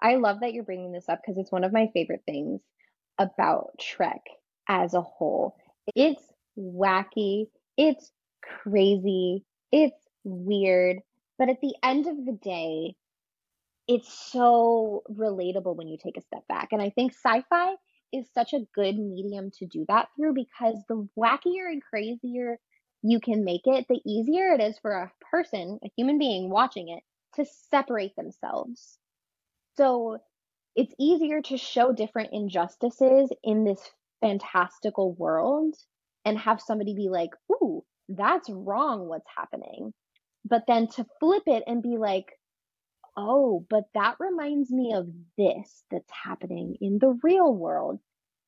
[0.02, 2.60] I love that you're bringing this up because it's one of my favorite things
[3.18, 4.20] about Trek
[4.68, 5.56] as a whole.
[5.94, 6.22] It's
[6.58, 7.46] wacky,
[7.76, 8.10] it's
[8.42, 10.98] crazy, it's weird,
[11.38, 12.94] but at the end of the day,
[13.88, 16.68] it's so relatable when you take a step back.
[16.72, 17.74] And I think sci fi
[18.12, 22.58] is such a good medium to do that through because the wackier and crazier
[23.02, 26.88] you can make it, the easier it is for a person, a human being watching
[26.88, 27.02] it,
[27.34, 28.98] to separate themselves.
[29.76, 30.18] So
[30.76, 33.80] it's easier to show different injustices in this
[34.20, 35.74] fantastical world
[36.24, 39.92] and have somebody be like, ooh, that's wrong what's happening.
[40.44, 42.26] But then to flip it and be like,
[43.16, 48.00] oh, but that reminds me of this that's happening in the real world.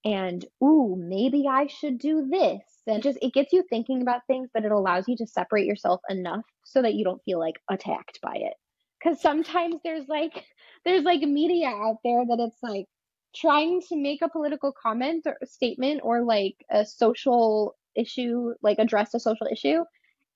[0.04, 2.62] And ooh, maybe I should do this.
[2.86, 6.00] And just it gets you thinking about things, but it allows you to separate yourself
[6.08, 8.54] enough so that you don't feel like attacked by it.
[9.02, 10.44] Cause sometimes there's like
[10.84, 12.86] there's like media out there that it's like
[13.34, 19.14] trying to make a political comment or statement or like a social issue, like address
[19.14, 19.84] a social issue.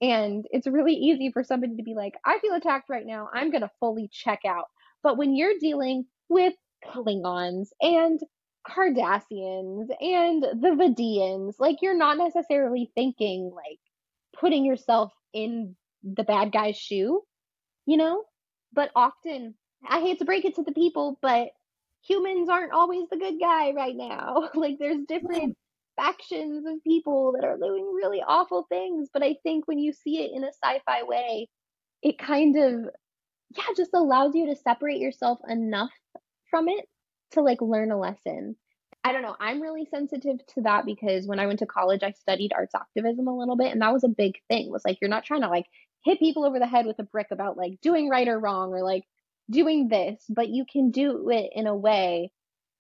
[0.01, 3.29] And it's really easy for somebody to be like, I feel attacked right now.
[3.33, 4.67] I'm going to fully check out.
[5.03, 8.21] But when you're dealing with Klingons and
[8.69, 13.79] Cardassians and the Vidians, like you're not necessarily thinking like
[14.39, 17.23] putting yourself in the bad guy's shoe,
[17.87, 18.25] you know?
[18.73, 19.55] But often,
[19.89, 21.49] I hate to break it to the people, but
[22.07, 24.51] humans aren't always the good guy right now.
[24.55, 25.57] like there's different
[25.97, 29.09] factions of people that are doing really awful things.
[29.13, 31.49] But I think when you see it in a sci fi way,
[32.03, 32.91] it kind of,
[33.57, 35.91] yeah, just allows you to separate yourself enough
[36.51, 36.87] from it
[37.33, 38.57] to like learn a lesson.
[39.05, 39.37] I don't know.
[39.39, 43.29] I'm really sensitive to that because when I went to college, I studied arts activism
[43.29, 44.71] a little bit, and that was a big thing.
[44.71, 45.67] Was like you're not trying to like
[46.05, 48.83] hit people over the head with a brick about like doing right or wrong or
[48.83, 49.05] like
[49.51, 52.31] doing this, but you can do it in a way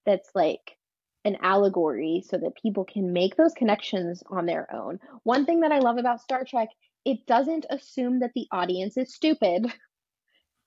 [0.04, 0.76] that's like
[1.24, 4.98] an allegory so that people can make those connections on their own.
[5.24, 6.68] One thing that I love about Star Trek,
[7.04, 9.66] it doesn't assume that the audience is stupid.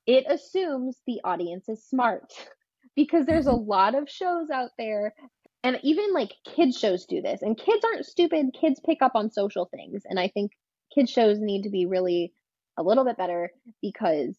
[0.07, 2.33] It assumes the audience is smart
[2.95, 5.13] because there's a lot of shows out there
[5.63, 9.29] and even like kids shows do this and kids aren't stupid kids pick up on
[9.29, 10.51] social things and i think
[10.93, 12.33] kids shows need to be really
[12.77, 14.35] a little bit better because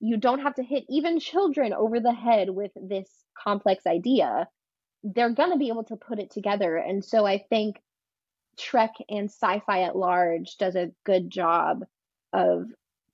[0.00, 3.08] you don't have to hit even children over the head with this
[3.42, 4.48] complex idea
[5.04, 6.76] they're going to be able to put it together.
[6.76, 7.80] And so I think
[8.58, 11.84] Trek and sci fi at large does a good job
[12.32, 12.66] of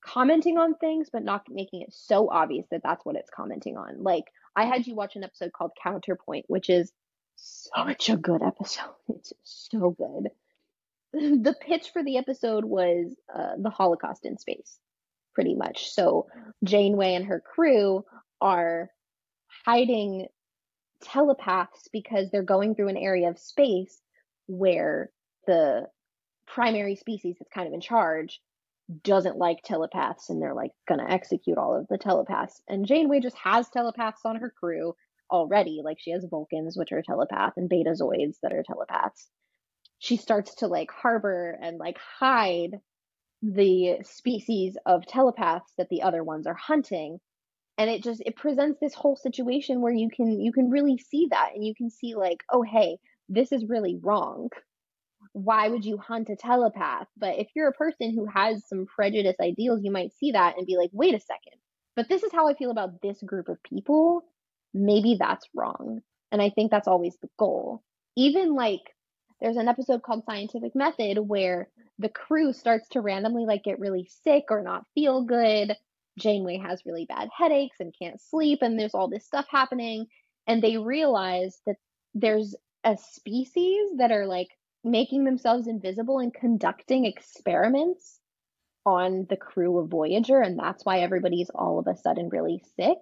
[0.05, 4.03] commenting on things, but not making it so obvious that that's what it's commenting on.
[4.03, 4.25] Like,
[4.57, 6.93] I had you watch an episode called Counterpoint, which is
[7.37, 8.91] such a good episode.
[9.09, 10.31] It's so good.
[11.13, 14.81] The pitch for the episode was uh, the Holocaust in space,
[15.35, 15.91] pretty much.
[15.91, 16.27] So,
[16.63, 18.05] Janeway and her crew
[18.41, 18.91] are
[19.65, 20.27] hiding
[21.03, 24.01] telepaths because they're going through an area of space
[24.47, 25.11] where
[25.47, 25.89] the
[26.47, 28.41] primary species that's kind of in charge
[29.03, 32.63] doesn't like telepaths and they're like gonna execute all of the telepaths.
[32.69, 34.95] And Janeway just has telepaths on her crew
[35.31, 35.81] already.
[35.83, 39.29] Like she has Vulcans, which are telepath, and Betazoids that are telepaths.
[39.99, 42.81] She starts to like harbor and like hide
[43.53, 47.19] the species of telepaths that the other ones are hunting.
[47.77, 51.29] And it just it presents this whole situation where you can you can really see
[51.31, 54.49] that and you can see like oh hey this is really wrong.
[55.33, 57.09] Why would you hunt a telepath?
[57.17, 60.67] But if you're a person who has some prejudice ideals you might see that and
[60.67, 61.59] be like wait a second
[61.97, 64.25] but this is how i feel about this group of people.
[64.73, 66.01] Maybe that's wrong.
[66.33, 67.83] And i think that's always the goal.
[68.17, 68.94] Even like
[69.45, 71.69] there's an episode called scientific method where
[71.99, 75.77] the crew starts to randomly like get really sick or not feel good
[76.19, 80.07] Janeway has really bad headaches and can't sleep, and there's all this stuff happening.
[80.47, 81.77] And they realize that
[82.15, 84.49] there's a species that are like
[84.85, 88.21] making themselves invisible and conducting experiments
[88.87, 92.99] on the crew of Voyager, and that's why everybody's all of a sudden really sick.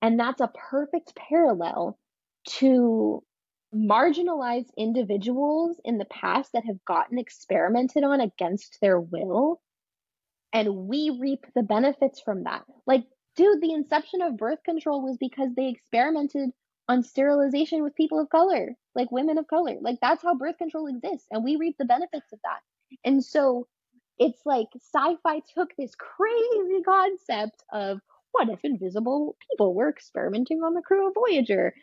[0.00, 1.98] And that's a perfect parallel
[2.58, 3.22] to
[3.74, 9.60] marginalized individuals in the past that have gotten experimented on against their will
[10.52, 12.62] and we reap the benefits from that.
[12.86, 13.04] Like,
[13.36, 16.50] dude, the inception of birth control was because they experimented
[16.88, 19.76] on sterilization with people of color, like women of color.
[19.80, 22.60] Like, that's how birth control exists, and we reap the benefits of that.
[23.04, 23.66] And so
[24.18, 28.00] it's like sci fi took this crazy concept of
[28.32, 31.74] what if invisible people were experimenting on the crew of Voyager?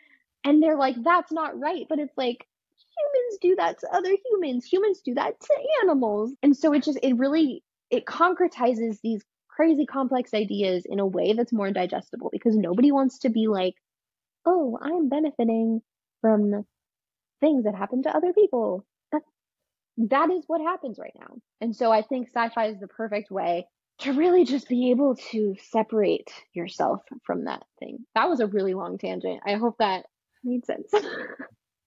[0.46, 1.86] And they're like, that's not right.
[1.90, 6.34] But it's like, humans do that to other humans, humans do that to animals.
[6.42, 11.34] And so it just, it really it concretizes these crazy complex ideas in a way
[11.34, 13.76] that's more digestible because nobody wants to be like,
[14.46, 15.82] oh, I'm benefiting
[16.22, 16.66] from
[17.40, 18.86] things that happen to other people.
[19.12, 19.22] That,
[19.98, 21.36] that is what happens right now.
[21.62, 23.68] And so I think sci fi is the perfect way
[24.00, 28.00] to really just be able to separate yourself from that thing.
[28.14, 29.40] That was a really long tangent.
[29.46, 30.06] I hope that
[30.46, 30.92] made sense.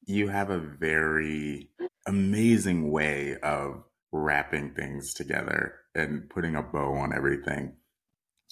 [0.07, 1.69] you have a very
[2.07, 7.75] amazing way of wrapping things together and putting a bow on everything.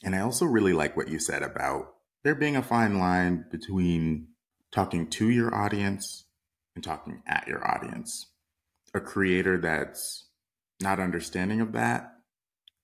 [0.05, 4.29] And I also really like what you said about there being a fine line between
[4.73, 6.25] talking to your audience
[6.75, 8.27] and talking at your audience.
[8.95, 10.29] A creator that's
[10.81, 12.13] not understanding of that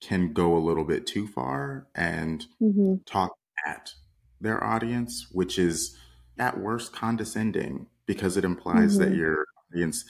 [0.00, 2.94] can go a little bit too far and mm-hmm.
[3.04, 3.32] talk
[3.66, 3.92] at
[4.40, 5.96] their audience, which is
[6.38, 9.10] at worst condescending because it implies mm-hmm.
[9.10, 10.04] that your audience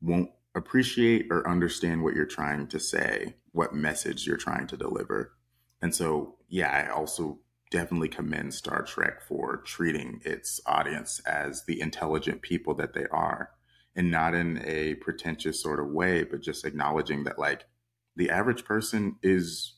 [0.00, 5.32] won't appreciate or understand what you're trying to say, what message you're trying to deliver.
[5.80, 7.38] And so, yeah, I also
[7.70, 13.50] definitely commend Star Trek for treating its audience as the intelligent people that they are
[13.96, 17.64] and not in a pretentious sort of way, but just acknowledging that, like,
[18.16, 19.74] the average person is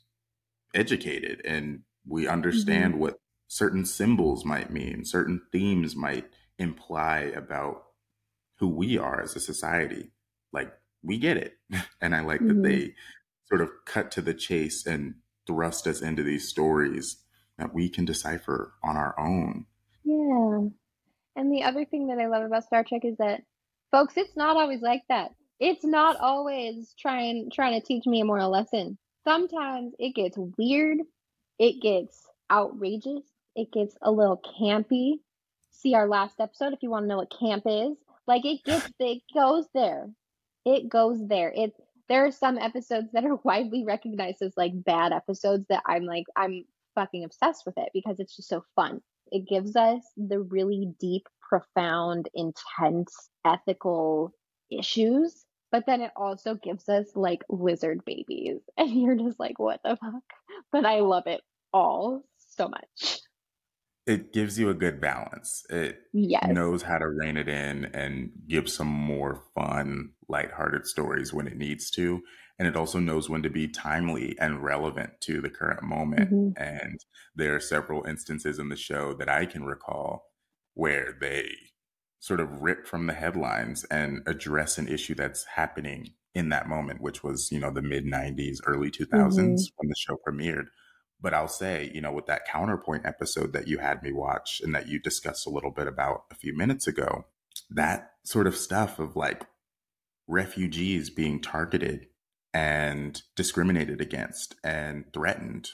[0.74, 3.02] educated and we understand mm-hmm.
[3.02, 3.18] what
[3.48, 6.26] certain symbols might mean, certain themes might
[6.58, 7.84] imply about
[8.58, 10.10] who we are as a society.
[10.52, 10.72] Like
[11.02, 11.54] we get it.
[12.00, 12.62] And I like mm-hmm.
[12.62, 12.94] that they
[13.44, 15.14] sort of cut to the chase and
[15.46, 17.16] thrust us into these stories
[17.58, 19.66] that we can decipher on our own.
[20.04, 20.68] Yeah.
[21.36, 23.42] And the other thing that I love about Star Trek is that
[23.90, 25.32] folks, it's not always like that.
[25.60, 28.98] It's not always trying trying to teach me a moral lesson.
[29.24, 30.98] Sometimes it gets weird,
[31.58, 33.22] it gets outrageous,
[33.54, 35.20] it gets a little campy.
[35.70, 37.96] See our last episode if you want to know what camp is.
[38.26, 40.08] Like it gets it goes there.
[40.64, 41.52] It goes there.
[41.54, 41.72] It
[42.08, 46.24] there are some episodes that are widely recognized as like bad episodes that I'm like
[46.36, 49.00] I'm fucking obsessed with it because it's just so fun.
[49.30, 54.32] It gives us the really deep, profound, intense ethical
[54.70, 58.60] issues, but then it also gives us like lizard babies.
[58.76, 60.22] And you're just like, what the fuck?
[60.70, 61.40] But I love it
[61.72, 63.23] all so much
[64.06, 65.64] it gives you a good balance.
[65.70, 66.46] It yes.
[66.48, 71.56] knows how to rein it in and give some more fun, lighthearted stories when it
[71.56, 72.22] needs to.
[72.58, 76.30] And it also knows when to be timely and relevant to the current moment.
[76.30, 76.62] Mm-hmm.
[76.62, 77.00] And
[77.34, 80.26] there are several instances in the show that I can recall
[80.74, 81.48] where they
[82.20, 87.00] sort of rip from the headlines and address an issue that's happening in that moment,
[87.00, 89.54] which was, you know, the mid 90s, early 2000s mm-hmm.
[89.76, 90.66] when the show premiered
[91.24, 94.74] but I'll say, you know, with that counterpoint episode that you had me watch and
[94.74, 97.24] that you discussed a little bit about a few minutes ago,
[97.70, 99.46] that sort of stuff of like
[100.28, 102.08] refugees being targeted
[102.52, 105.70] and discriminated against and threatened,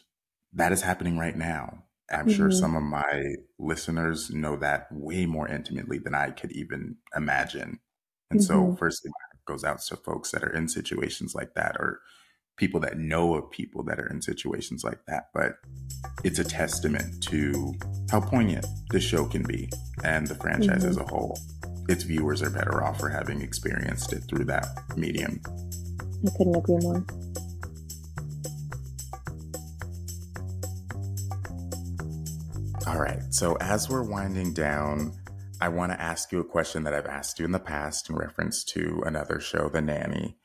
[0.52, 1.82] that is happening right now.
[2.12, 2.30] I'm mm-hmm.
[2.30, 7.80] sure some of my listeners know that way more intimately than I could even imagine.
[8.30, 8.70] And mm-hmm.
[8.70, 9.10] so, firstly,
[9.48, 12.00] goes out to folks that are in situations like that or
[12.60, 15.30] people that know of people that are in situations like that.
[15.32, 15.54] But
[16.22, 17.74] it's a testament to
[18.10, 19.70] how poignant the show can be
[20.04, 20.90] and the franchise mm-hmm.
[20.90, 21.38] as a whole.
[21.88, 25.40] Its viewers are better off for having experienced it through that medium.
[26.26, 27.04] I couldn't agree more.
[32.86, 33.22] All right.
[33.30, 35.12] So, as we're winding down,
[35.62, 38.16] I want to ask you a question that I've asked you in the past in
[38.16, 40.36] reference to another show, The Nanny.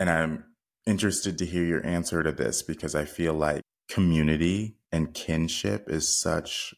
[0.00, 0.44] And I'm
[0.88, 6.08] interested to hear your answer to this because I feel like community and kinship is
[6.08, 6.74] such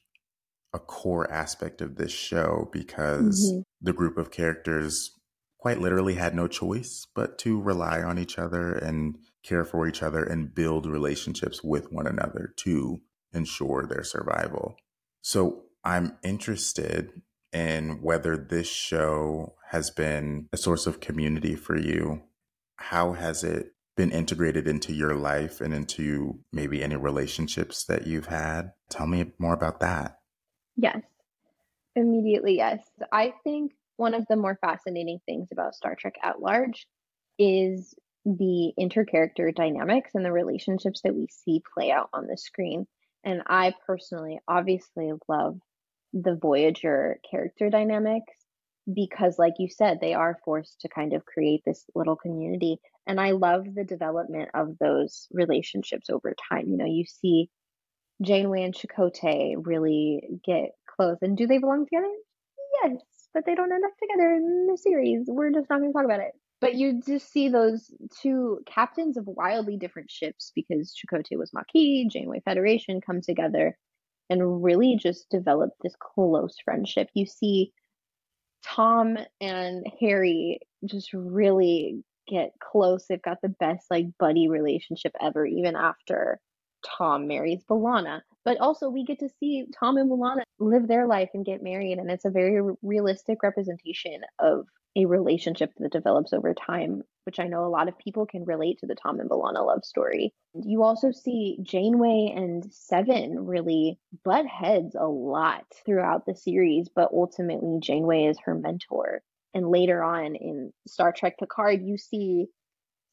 [0.72, 3.60] a core aspect of this show because mm-hmm.
[3.80, 5.12] the group of characters
[5.58, 10.02] quite literally had no choice but to rely on each other and care for each
[10.02, 13.00] other and build relationships with one another to
[13.32, 14.74] ensure their survival.
[15.22, 17.22] So I'm interested
[17.52, 22.22] in whether this show has been a source of community for you.
[22.76, 28.28] How has it been integrated into your life and into maybe any relationships that you've
[28.28, 28.72] had.
[28.88, 30.20] Tell me more about that.
[30.74, 31.02] Yes,
[31.94, 32.82] immediately, yes.
[33.12, 36.86] I think one of the more fascinating things about Star Trek at large
[37.38, 37.94] is
[38.24, 42.86] the intercharacter dynamics and the relationships that we see play out on the screen.
[43.22, 45.58] And I personally obviously love
[46.14, 48.32] the Voyager character dynamics
[48.90, 52.78] because like you said they are forced to kind of create this little community
[53.10, 56.68] and i love the development of those relationships over time.
[56.68, 57.50] You know you see
[58.22, 62.12] janeway and chakotay really get close and do they belong together?
[62.84, 65.24] Yes but they don't end up together in the series.
[65.26, 66.32] We're just not going to talk about it.
[66.60, 72.08] But you just see those two captains of wildly different ships because Chakotay was Maquis,
[72.10, 73.78] Janeway Federation come together
[74.28, 77.08] and really just develop this close friendship.
[77.14, 77.72] You see
[78.62, 83.06] Tom and Harry just really get close.
[83.06, 86.40] They've got the best like buddy relationship ever, even after
[86.96, 88.20] Tom marries B'Elanna.
[88.44, 91.98] But also, we get to see Tom and B'Elanna live their life and get married,
[91.98, 94.66] and it's a very realistic representation of
[94.96, 98.78] a relationship that develops over time, which I know a lot of people can relate
[98.78, 100.32] to the Tom and B'Elanna love story.
[100.54, 107.10] You also see Janeway and Seven really butt heads a lot throughout the series, but
[107.12, 109.22] ultimately Janeway is her mentor.
[109.54, 112.46] And later on in Star Trek Picard, you see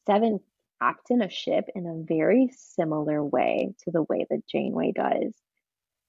[0.08, 0.40] Seven
[0.80, 5.34] captain a ship in a very similar way to the way that Janeway does,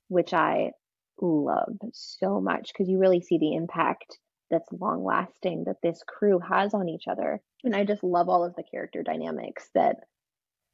[0.08, 0.72] which I
[1.20, 4.18] love so much because you really see the impact
[4.50, 7.42] that's long lasting that this crew has on each other.
[7.66, 9.98] And I just love all of the character dynamics that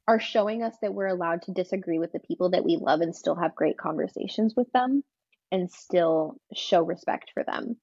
[0.06, 3.12] are showing us that we're allowed to disagree with the people that we love and
[3.12, 5.02] still have great conversations with them
[5.50, 7.76] and still show respect for them.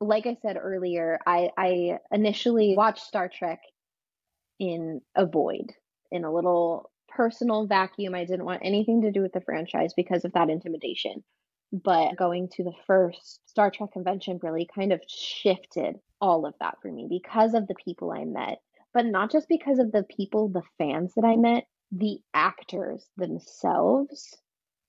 [0.00, 3.60] Like I said earlier, I, I initially watched Star Trek
[4.58, 5.72] in a void,
[6.10, 8.14] in a little personal vacuum.
[8.14, 11.24] I didn't want anything to do with the franchise because of that intimidation.
[11.72, 16.76] But going to the first Star Trek convention really kind of shifted all of that
[16.80, 18.60] for me because of the people I met,
[18.94, 24.36] but not just because of the people, the fans that I met, the actors themselves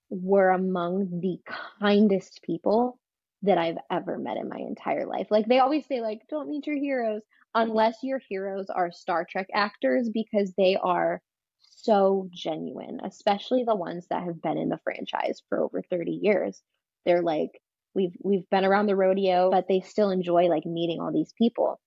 [0.10, 1.40] were among the
[1.80, 3.00] kindest people
[3.44, 5.28] that I've ever met in my entire life.
[5.30, 7.22] Like they always say like don't meet your heroes
[7.54, 11.22] unless your heroes are Star Trek actors because they are
[11.60, 16.62] so genuine, especially the ones that have been in the franchise for over 30 years.
[17.06, 17.62] They're like,
[17.94, 21.80] we've we've been around the rodeo, but they still enjoy like meeting all these people.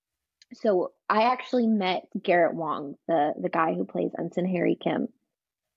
[0.55, 5.09] So I actually met Garrett Wang, the the guy who plays Ensign Harry Kim.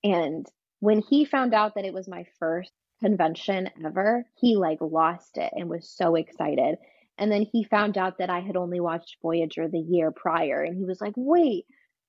[0.04, 0.46] And
[0.80, 2.72] when he found out that it was my first
[3.04, 6.78] convention ever, he like lost it and was so excited.
[7.18, 10.78] And then he found out that I had only watched Voyager the year prior and
[10.78, 11.66] he was like, "Wait,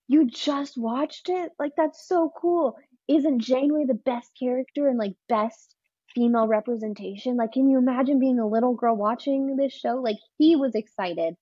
[0.06, 1.52] you just watched it?
[1.58, 2.76] Like that's so cool.
[3.08, 5.74] Isn't Janeway the best character and like best
[6.14, 7.36] female representation?
[7.36, 9.96] Like can you imagine being a little girl watching this show?
[9.96, 11.34] Like he was excited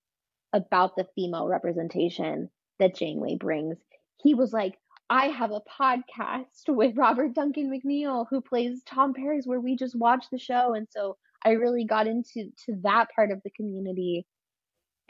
[0.52, 3.76] about the female representation that Janeway brings.
[4.22, 4.78] He was like,
[5.12, 9.94] I have a podcast with Robert Duncan McNeil who plays Tom Paris where we just
[9.94, 14.24] watch the show and so I really got into to that part of the community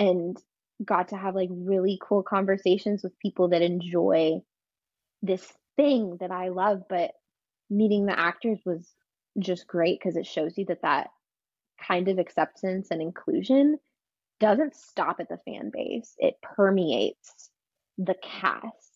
[0.00, 0.36] and
[0.84, 4.40] got to have like really cool conversations with people that enjoy
[5.22, 6.82] this thing that I love.
[6.88, 7.12] But
[7.70, 8.92] meeting the actors was
[9.38, 11.10] just great because it shows you that that
[11.86, 13.78] kind of acceptance and inclusion
[14.40, 17.50] doesn't stop at the fan base, it permeates
[17.98, 18.91] the cast.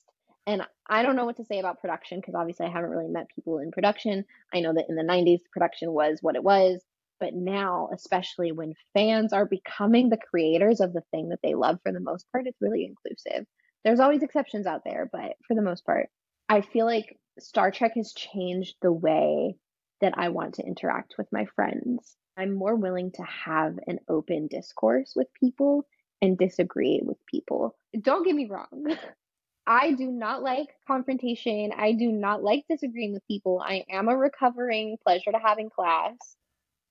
[0.47, 3.29] And I don't know what to say about production because obviously I haven't really met
[3.35, 4.25] people in production.
[4.55, 6.85] I know that in the 90s, production was what it was.
[7.19, 11.79] But now, especially when fans are becoming the creators of the thing that they love
[11.83, 13.47] for the most part, it's really inclusive.
[13.85, 16.09] There's always exceptions out there, but for the most part,
[16.49, 19.57] I feel like Star Trek has changed the way
[20.01, 22.17] that I want to interact with my friends.
[22.37, 25.87] I'm more willing to have an open discourse with people
[26.21, 27.77] and disagree with people.
[27.99, 28.97] Don't get me wrong.
[29.67, 31.73] I do not like confrontation.
[31.77, 33.63] I do not like disagreeing with people.
[33.65, 36.17] I am a recovering pleasure to have in class.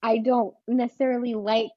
[0.03, 1.71] I don't necessarily like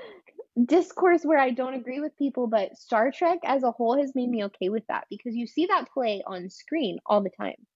[0.64, 4.30] discourse where I don't agree with people, but Star Trek as a whole has made
[4.30, 7.66] me okay with that because you see that play on screen all the time.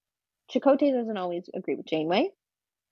[0.52, 2.30] Chakotay doesn't always agree with Janeway.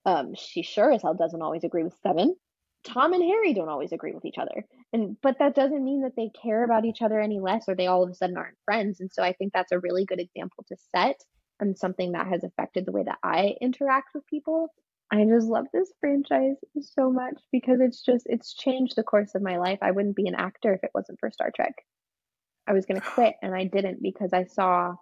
[0.05, 2.35] Um, she sure as hell doesn't always agree with Seven.
[2.83, 4.65] Tom and Harry don't always agree with each other.
[4.91, 7.87] And but that doesn't mean that they care about each other any less or they
[7.87, 8.99] all of a sudden aren't friends.
[8.99, 11.21] And so I think that's a really good example to set
[11.59, 14.69] and something that has affected the way that I interact with people
[15.13, 19.43] I just love this franchise so much because it's just it's changed the course of
[19.43, 19.77] my life.
[19.81, 21.75] I wouldn't be an actor if it wasn't for Star Trek.
[22.65, 24.95] I was going to quit and I didn't because I saw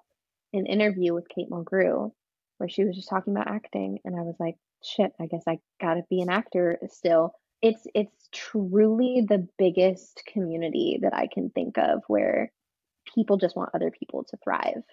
[0.51, 2.11] an interview with Kate Mulgrew
[2.57, 5.59] where she was just talking about acting and I was like, shit, I guess I
[5.79, 7.33] got to be an actor still.
[7.61, 12.51] It's it's truly the biggest community that I can think of where
[13.15, 14.83] people just want other people to thrive.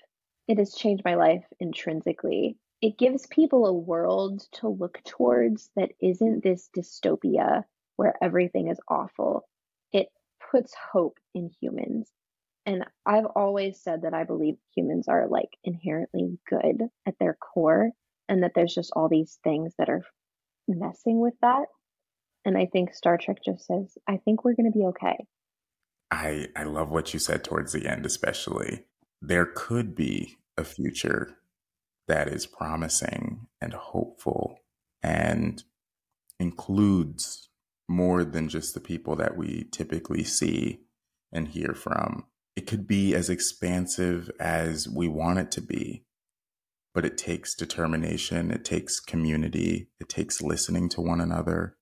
[0.47, 5.91] It has changed my life intrinsically it gives people a world to look towards that
[6.01, 7.65] isn't this dystopia
[7.97, 9.49] where everything is awful.
[9.93, 10.09] It
[10.51, 12.11] puts hope in humans.
[12.67, 17.91] And I've always said that I believe humans are like inherently good at their core
[18.29, 20.05] and that there's just all these things that are
[20.69, 21.67] messing with that.
[22.49, 25.27] And I think Star Trek just says, I think we're going to be okay.
[26.11, 28.87] I I love what you said towards the end especially.
[29.21, 31.37] There could be a future
[32.07, 34.61] that is promising and hopeful
[35.03, 35.63] and
[36.41, 37.51] includes
[37.87, 40.81] more than just the people that we typically see
[41.31, 42.25] and hear from.
[42.57, 46.05] It could be as expansive as we want it to be,
[46.95, 51.77] but it takes determination, it takes community, it takes listening to one another,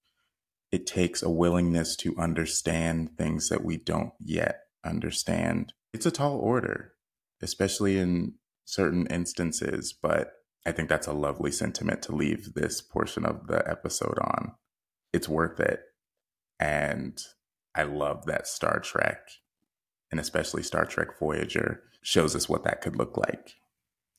[0.72, 5.72] it takes a willingness to understand things that we don't yet understand.
[5.92, 6.92] It's a tall order,
[7.42, 8.34] especially in
[8.64, 10.32] certain instances, but
[10.66, 14.54] I think that's a lovely sentiment to leave this portion of the episode on.
[15.12, 15.80] It's worth it.
[16.58, 17.20] And
[17.74, 19.20] I love that Star Trek,
[20.10, 23.54] and especially Star Trek Voyager, shows us what that could look like.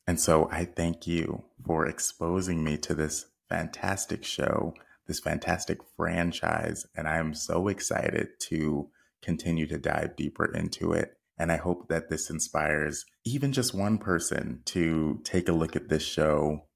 [0.08, 4.74] And so I thank you for exposing me to this fantastic show,
[5.08, 6.86] this fantastic franchise.
[6.96, 8.90] And I am so excited to
[9.22, 11.14] continue to dive deeper into it.
[11.40, 15.90] And I hope that this inspires even just one person to take a look at
[15.90, 16.68] this show,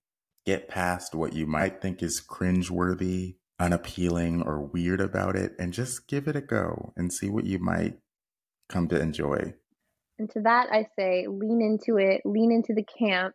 [0.45, 6.07] get past what you might think is cringeworthy, unappealing, or weird about it, and just
[6.07, 7.97] give it a go and see what you might
[8.69, 9.53] come to enjoy.
[10.19, 13.33] And to that, I say lean into it, lean into the camp.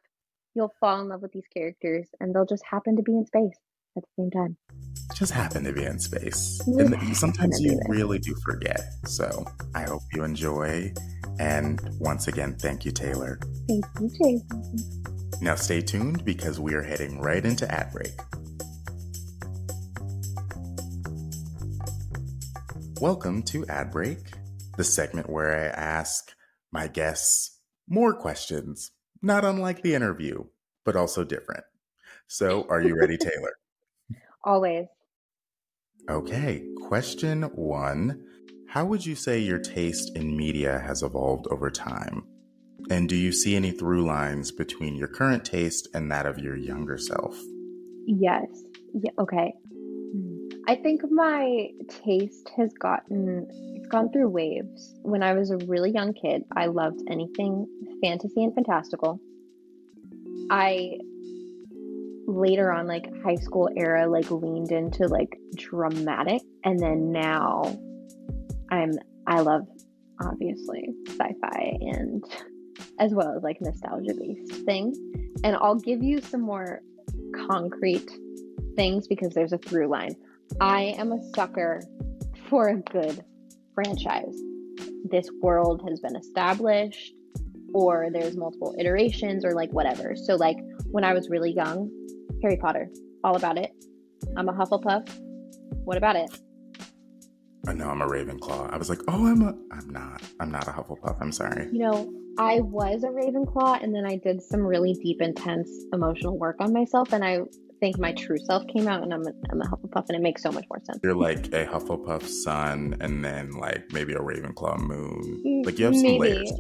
[0.55, 3.59] You'll fall in love with these characters, and they'll just happen to be in space
[3.97, 4.57] at the same time.
[5.15, 6.61] Just happen to be in space.
[6.67, 8.81] And sometimes you really do forget.
[9.07, 10.93] So I hope you enjoy.
[11.39, 13.39] And once again, thank you, Taylor.
[13.69, 14.43] Thank you, Jason.
[15.41, 18.13] Now stay tuned because we are heading right into ad break.
[22.99, 24.19] Welcome to Ad Break,
[24.79, 26.33] the segment where I ask
[26.73, 28.91] my guests more questions,
[29.21, 30.45] not unlike the interview,
[30.83, 31.65] but also different.
[32.27, 33.53] So, are you ready, Taylor?
[34.47, 34.87] Always.
[36.09, 38.25] Okay, question one
[38.69, 42.25] How would you say your taste in media has evolved over time?
[42.89, 46.57] And do you see any through lines between your current taste and that of your
[46.57, 47.37] younger self?
[48.07, 48.47] Yes.
[48.95, 49.53] Yeah, okay.
[50.69, 51.69] I think my
[52.05, 54.95] taste has gotten it's gone through waves.
[55.03, 57.67] When I was a really young kid, I loved anything
[58.03, 59.21] fantasy and fantastical.
[60.51, 60.99] I
[62.27, 67.63] later on like high school era like leaned into like dramatic and then now
[68.71, 68.91] i'm
[69.29, 69.63] i love
[70.21, 72.25] obviously sci-fi and
[72.99, 74.99] as well as like nostalgia based things.
[75.45, 76.81] And i'll give you some more
[77.49, 78.11] concrete
[78.77, 80.15] things because there's a through line.
[80.61, 81.83] I am a sucker
[82.49, 83.25] for a good
[83.75, 84.37] franchise.
[85.11, 87.15] This world has been established
[87.75, 90.15] or there's multiple iterations or like whatever.
[90.17, 90.57] So like
[90.91, 91.91] when i was really young
[92.43, 92.89] Harry Potter.
[93.25, 93.71] All about it.
[94.37, 95.09] I'm a Hufflepuff.
[95.85, 96.31] What about it?
[97.67, 98.73] I know I'm a Ravenclaw.
[98.73, 99.55] I was like, oh, I'm a.
[99.73, 100.23] I'm not.
[100.39, 101.17] I'm not a Hufflepuff.
[101.21, 101.69] I'm sorry.
[101.73, 106.39] You know, I was a Ravenclaw, and then I did some really deep, intense emotional
[106.39, 107.41] work on myself, and I
[107.81, 110.43] think my true self came out, and I'm a, I'm a Hufflepuff, and it makes
[110.43, 111.01] so much more sense.
[111.03, 115.43] You're like a Hufflepuff sun, and then like maybe a Ravenclaw moon.
[115.45, 116.09] Mm, like you have maybe.
[116.09, 116.53] some layers.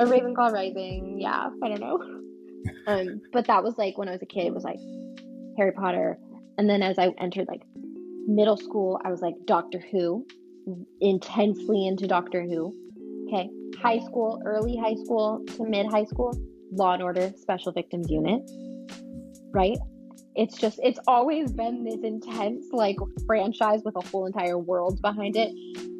[0.00, 1.18] A Ravenclaw rising.
[1.20, 2.23] Yeah, I don't know.
[2.86, 4.46] um, but that was like when I was a kid.
[4.46, 4.78] It was like
[5.56, 6.18] Harry Potter,
[6.58, 7.62] and then as I entered like
[8.26, 10.26] middle school, I was like Doctor Who,
[11.00, 12.74] intensely into Doctor Who.
[13.28, 13.48] Okay,
[13.80, 16.38] high school, early high school to mid high school,
[16.72, 18.42] Law and Order Special Victims Unit.
[19.52, 19.78] Right?
[20.36, 22.96] It's just it's always been this intense like
[23.26, 25.52] franchise with a whole entire world behind it.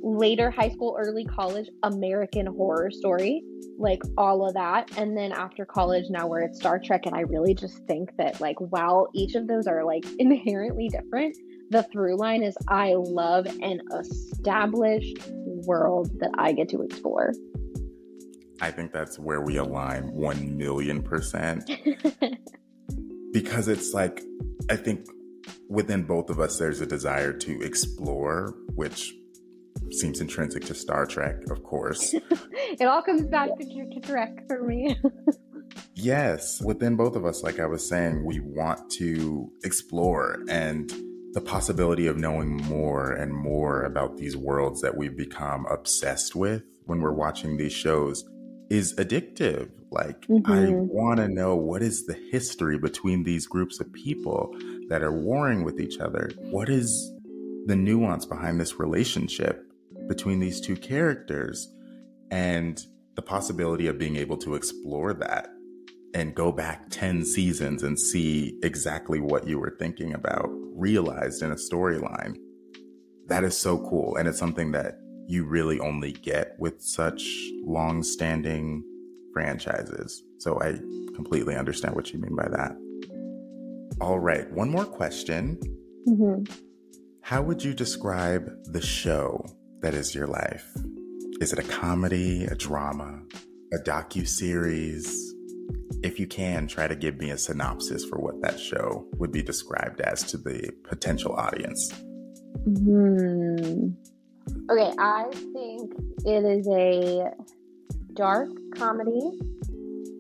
[0.03, 3.43] Later high school, early college, American Horror Story
[3.79, 4.97] like all of that.
[4.99, 8.41] And then after college now we're at star trek and i really just think that
[8.41, 11.37] like while each of those are like inherently different
[11.71, 15.19] the through line is i love an established
[15.67, 17.33] world that i get to explore.
[18.61, 21.69] I think that's where we align 1 million percent
[23.35, 24.23] because it's like
[24.71, 25.07] i think
[25.69, 29.13] within both of us there's a desire to explore which
[29.91, 32.15] seems intrinsic to Star Trek, of course.
[32.31, 34.99] it all comes back to, to Trek for me.
[35.95, 40.93] yes, within both of us, like I was saying, we want to explore and
[41.33, 46.63] the possibility of knowing more and more about these worlds that we've become obsessed with
[46.87, 48.25] when we're watching these shows
[48.71, 49.71] is addictive.
[49.91, 50.51] Like, mm-hmm.
[50.51, 54.55] I want to know what is the history between these groups of people
[54.89, 56.31] that are warring with each other?
[56.51, 57.13] What is
[57.67, 59.65] the nuance behind this relationship?
[60.09, 61.73] between these two characters
[62.31, 62.85] and
[63.17, 65.49] the possibility of being able to explore that
[66.15, 71.51] and go back 10 seasons and see exactly what you were thinking about realized in
[71.51, 72.37] a storyline.
[73.27, 74.17] That is so cool.
[74.17, 77.27] And it's something that you really only get with such
[77.65, 78.85] long standing
[79.33, 80.23] franchises.
[80.39, 80.79] So I
[81.15, 82.77] completely understand what you mean by that.
[84.01, 85.59] All right, one more question.
[86.09, 86.53] Mm-hmm.
[87.23, 89.45] How would you describe the show
[89.81, 90.67] that is your life?
[91.41, 93.23] Is it a comedy, a drama,
[93.73, 95.35] a docu series?
[96.03, 99.43] If you can, try to give me a synopsis for what that show would be
[99.43, 101.93] described as to the potential audience.
[102.65, 103.89] Hmm.
[104.71, 105.93] Okay, I think
[106.25, 107.31] it is a
[108.15, 109.31] dark comedy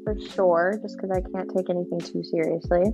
[0.04, 2.92] for sure, just because I can't take anything too seriously.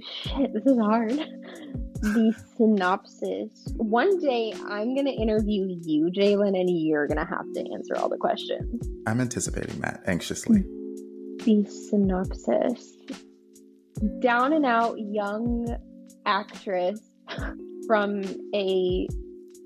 [0.00, 1.18] Shit, this is hard.
[2.02, 3.72] the synopsis.
[3.76, 7.96] One day I'm going to interview you, Jalen, and you're going to have to answer
[7.96, 8.88] all the questions.
[9.06, 10.64] I'm anticipating that anxiously.
[11.44, 12.96] The synopsis.
[14.20, 15.76] Down and out young
[16.26, 17.00] actress
[17.86, 18.22] from
[18.54, 19.06] a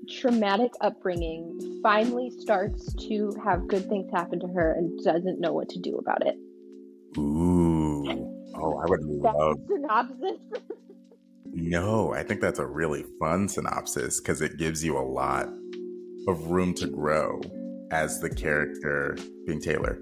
[0.07, 5.69] traumatic upbringing finally starts to have good things happen to her and doesn't know what
[5.69, 6.35] to do about it.
[7.17, 8.33] Ooh.
[8.55, 10.39] Oh, I would love synopsis.
[11.45, 15.47] no, I think that's a really fun synopsis because it gives you a lot
[16.27, 17.39] of room to grow
[17.91, 19.99] as the character being Taylor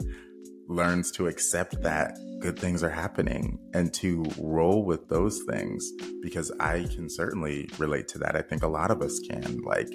[0.68, 5.91] learns to accept that good things are happening and to roll with those things
[6.22, 8.35] because I can certainly relate to that.
[8.35, 9.89] I think a lot of us can, like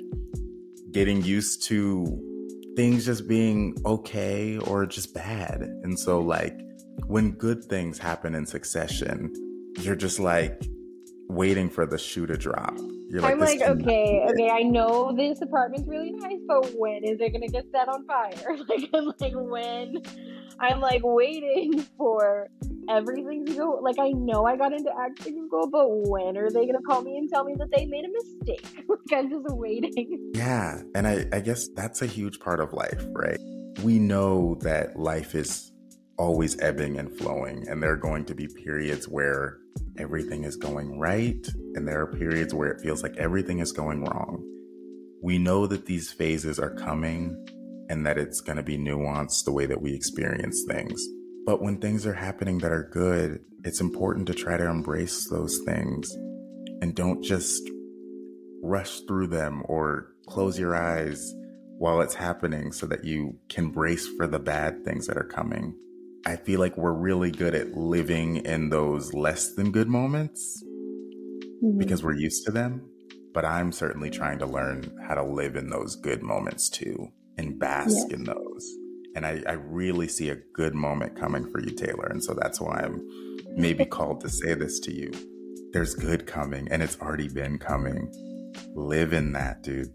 [0.90, 2.20] getting used to
[2.74, 5.62] things just being okay or just bad.
[5.62, 6.58] And so, like,
[7.06, 9.32] when good things happen in succession,
[9.78, 10.60] you're just like
[11.28, 12.76] waiting for the shoe to drop.
[13.10, 17.32] You're I'm like, okay, okay, I know this apartment's really nice, but when is it
[17.32, 18.56] gonna get set on fire?
[18.68, 20.02] Like, I'm like, when?
[20.60, 22.48] I'm like waiting for
[22.88, 23.80] everything to go.
[23.82, 27.16] Like, I know I got into acting school, but when are they gonna call me
[27.16, 28.84] and tell me that they made a mistake?
[28.88, 30.32] like, I'm just waiting.
[30.34, 33.38] Yeah, and I, I guess that's a huge part of life, right?
[33.82, 35.72] We know that life is
[36.18, 39.58] always ebbing and flowing, and there are going to be periods where
[39.98, 44.04] everything is going right, and there are periods where it feels like everything is going
[44.04, 44.44] wrong.
[45.22, 47.34] We know that these phases are coming
[47.90, 51.04] and that it's going to be nuanced the way that we experience things.
[51.44, 55.58] But when things are happening that are good, it's important to try to embrace those
[55.66, 56.08] things
[56.80, 57.68] and don't just
[58.62, 61.34] rush through them or close your eyes
[61.78, 65.74] while it's happening so that you can brace for the bad things that are coming.
[66.24, 71.76] I feel like we're really good at living in those less than good moments mm-hmm.
[71.76, 72.88] because we're used to them.
[73.34, 77.58] But I'm certainly trying to learn how to live in those good moments too and
[77.58, 78.10] bask yes.
[78.10, 78.76] in those.
[79.16, 82.06] And I, I really see a good moment coming for you, Taylor.
[82.06, 83.00] And so that's why I'm
[83.56, 85.10] maybe called to say this to you.
[85.72, 88.12] There's good coming and it's already been coming.
[88.74, 89.88] Live in that, dude.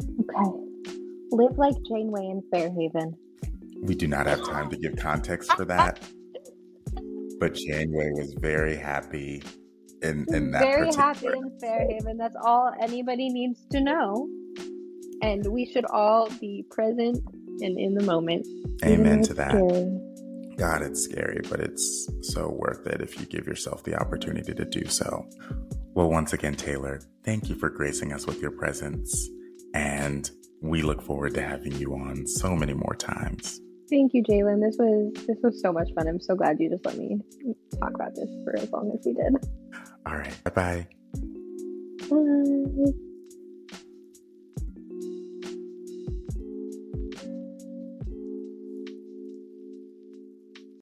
[0.00, 0.50] Okay.
[1.30, 3.16] Live like Janeway in Fairhaven.
[3.82, 6.00] We do not have time to give context for that.
[7.38, 9.42] but Janeway was very happy
[10.02, 10.62] in, in that.
[10.62, 12.16] Very happy in Fairhaven.
[12.16, 14.28] That's all anybody needs to know.
[15.22, 17.18] And we should all be present
[17.60, 18.46] and in the moment.
[18.84, 19.50] Amen to that.
[19.50, 20.00] Scary.
[20.56, 24.64] God, it's scary, but it's so worth it if you give yourself the opportunity to
[24.64, 25.24] do so.
[25.94, 29.28] Well, once again, Taylor, thank you for gracing us with your presence.
[29.74, 30.28] And
[30.60, 33.60] we look forward to having you on so many more times.
[33.88, 34.60] Thank you, Jalen.
[34.60, 36.08] This was this was so much fun.
[36.08, 37.18] I'm so glad you just let me
[37.80, 39.34] talk about this for as long as we did.
[40.06, 40.44] All right.
[40.44, 40.86] Bye-bye.
[42.10, 42.92] Bye.